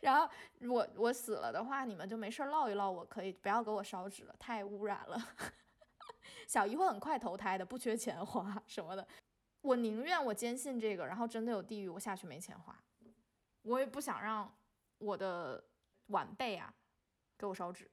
[0.00, 0.28] 然后
[0.62, 5.16] 我我死了的话，你们就没事唠一唠，我可以不要给我烧纸了，太污染了。
[6.48, 9.06] 小姨会很快投胎的，不缺钱花什么的。
[9.60, 12.74] 我宁愿我坚信这个，然后真的有地狱，我下去没钱花。
[13.62, 14.50] 我也不想让
[14.98, 15.62] 我的。
[16.08, 16.74] 晚辈啊，
[17.38, 17.90] 给我烧纸。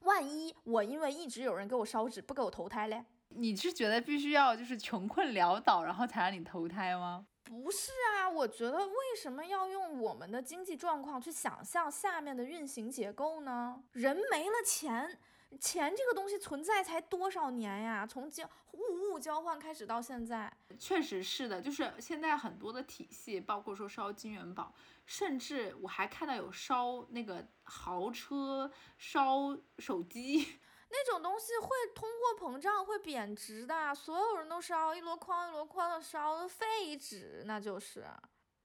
[0.00, 3.04] 万一我因为一直有人给我烧纸，不给我投胎嘞？
[3.30, 7.26] 你是觉得必须要就是穷困潦倒，然后才让你投胎吗？
[7.44, 13.82] 不是啊，我觉得为什么要用我们的经济状况去想象下面的运行结构呢？
[13.92, 15.18] 人没了钱。
[15.60, 18.06] 钱这个东西存在才多少年呀？
[18.06, 21.60] 从交物物交换开始到现在，确实是的。
[21.60, 24.74] 就是现在很多的体系，包括说烧金元宝，
[25.06, 33.94] 甚至我还看到有烧那个豪车、烧手机 那种东西，会通货膨胀，会贬值的。
[33.94, 38.06] 所有人都烧一箩筐一箩筐的烧废纸，那就是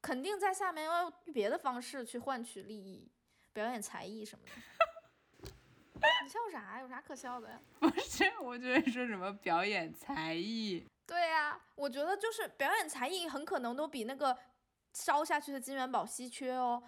[0.01, 3.09] 肯定在下面要用别的方式去换取利益，
[3.51, 4.51] 表演才艺什么的。
[6.23, 6.79] 你笑啥？
[6.81, 7.59] 有啥可笑的呀？
[7.79, 10.85] 不是，我觉得说什么表演才艺。
[11.05, 14.37] 对呀，我觉得就是表演才艺很可能都比那个
[14.93, 16.81] 烧下去的金元宝稀缺哦。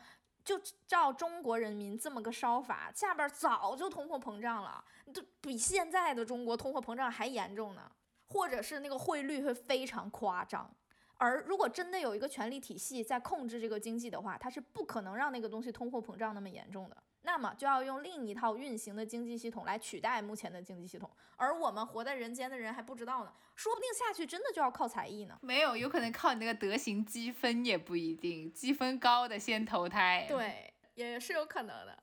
[0.43, 7.91] 就照中国人民这么个烧法，下边早就通货膨胀了，都比现在的中国通货膨胀还严重呢。
[8.27, 10.69] 或者是那个汇率会非常夸张。
[11.17, 16.97] 而如果真的有一个权力体系在控制这个经济的话，它是不可能让那个东西通货膨胀那么严重的。
[17.25, 25.37] 那么就要用另一套运行的经济系统来取代目前的经济系统，而我们活在人间的人还不知道呢，说不定下去真的就要靠才艺呢。
[25.41, 30.25] 没有，有可能靠你那个德行积分也不一定，积分高的先投胎。
[30.29, 31.97] 对，也是有可能的。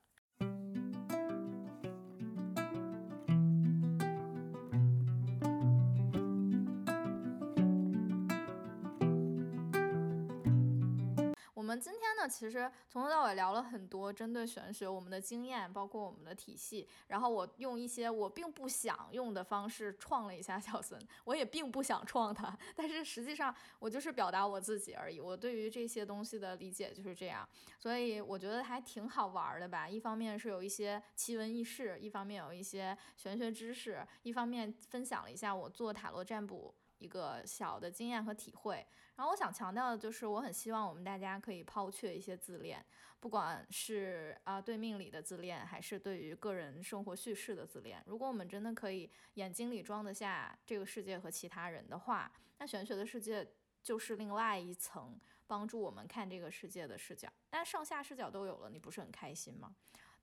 [12.22, 16.88] 那，其实从头到尾聊了很多针对玄学我们的经验，包括我们的体系。
[17.08, 25.18] 然后我用一些我并不想用的方式创了一下小森，我也并不想创他， 但是实际上我就是表达我自己而已。
[25.18, 29.88] 我对于这些东西的理解就是这样，所以我觉得还挺好玩的吧。
[29.88, 36.72] 一方面是有一些奇闻异事，一方面有一些玄学知识，一方面分享了一下我做塔罗占卜。
[37.02, 38.86] 一个小的经验和体会。
[39.16, 42.84] 然后我想强调的就是，我很希望我们大家可以抛却一些自恋，
[43.20, 48.02] 不管是啊对命理的自恋，还是对于个人生活叙事的自恋。
[48.06, 53.46] 如果我们真的可以眼睛里装得下这个世界和其他人的话，那玄学的世界
[53.82, 57.28] 就是另外一层帮助我们看这个世界的视角。
[57.50, 59.74] 但上下视角都有了，你不是很开心吗？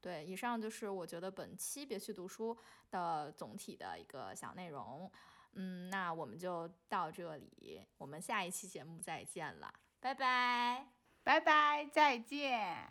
[0.01, 2.57] 对，以上就是我觉得本期别去读书
[2.89, 5.11] 的总体的一个小内容。
[5.53, 10.87] 嗯，那我们就到这里，我们下一期节目再见了，拜拜，
[11.23, 12.87] 拜拜，再见。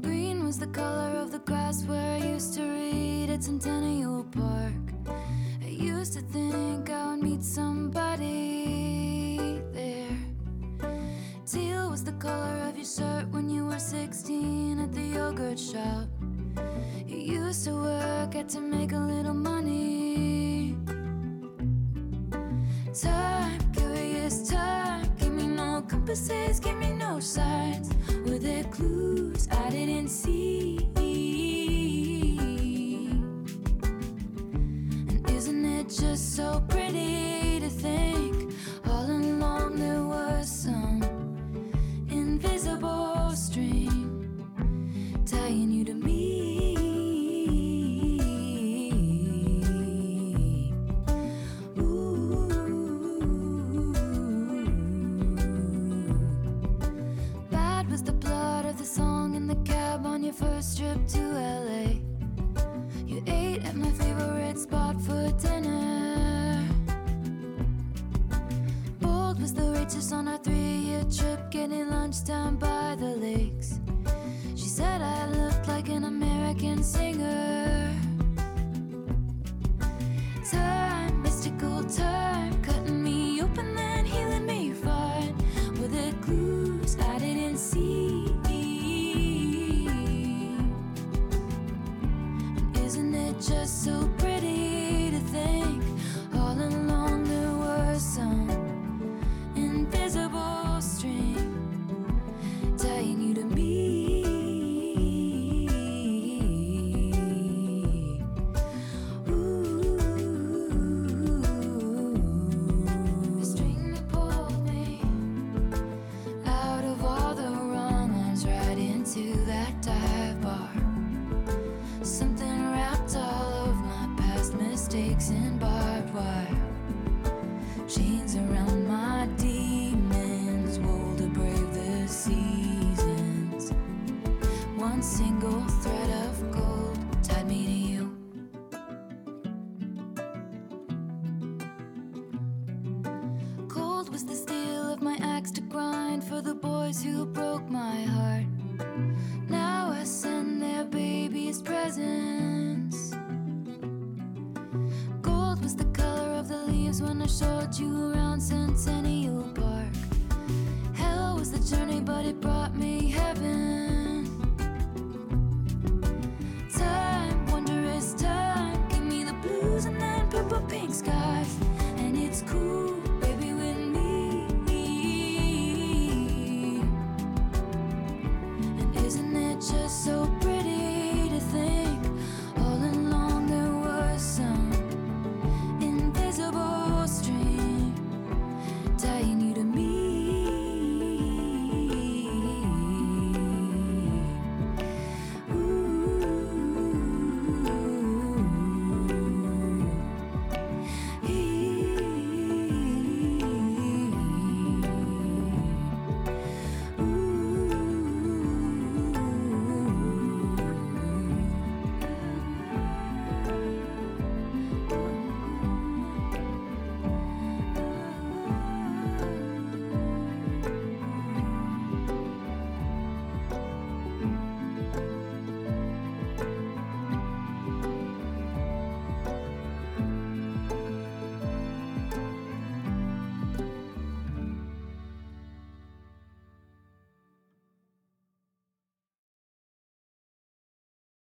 [0.00, 4.92] Green was the color of the grass where I used to read at Centennial Park.
[5.62, 8.61] I used to think I would meet somebody
[12.04, 16.08] was the color of your shirt when you were 16 at the yogurt shop.
[17.06, 20.76] You used to work at to make a little money.
[22.92, 27.90] Time, curious time, give me no compasses, give me no signs.
[28.26, 30.78] Were there clues I didn't see?
[35.08, 37.41] And isn't it just so pretty
[60.32, 62.00] first trip to LA.
[63.06, 66.66] You ate at my favorite spot for dinner.
[69.00, 73.78] Bold was the waitress on our three-year trip, getting lunch down by the lakes.
[74.56, 77.51] She said I looked like an American singer.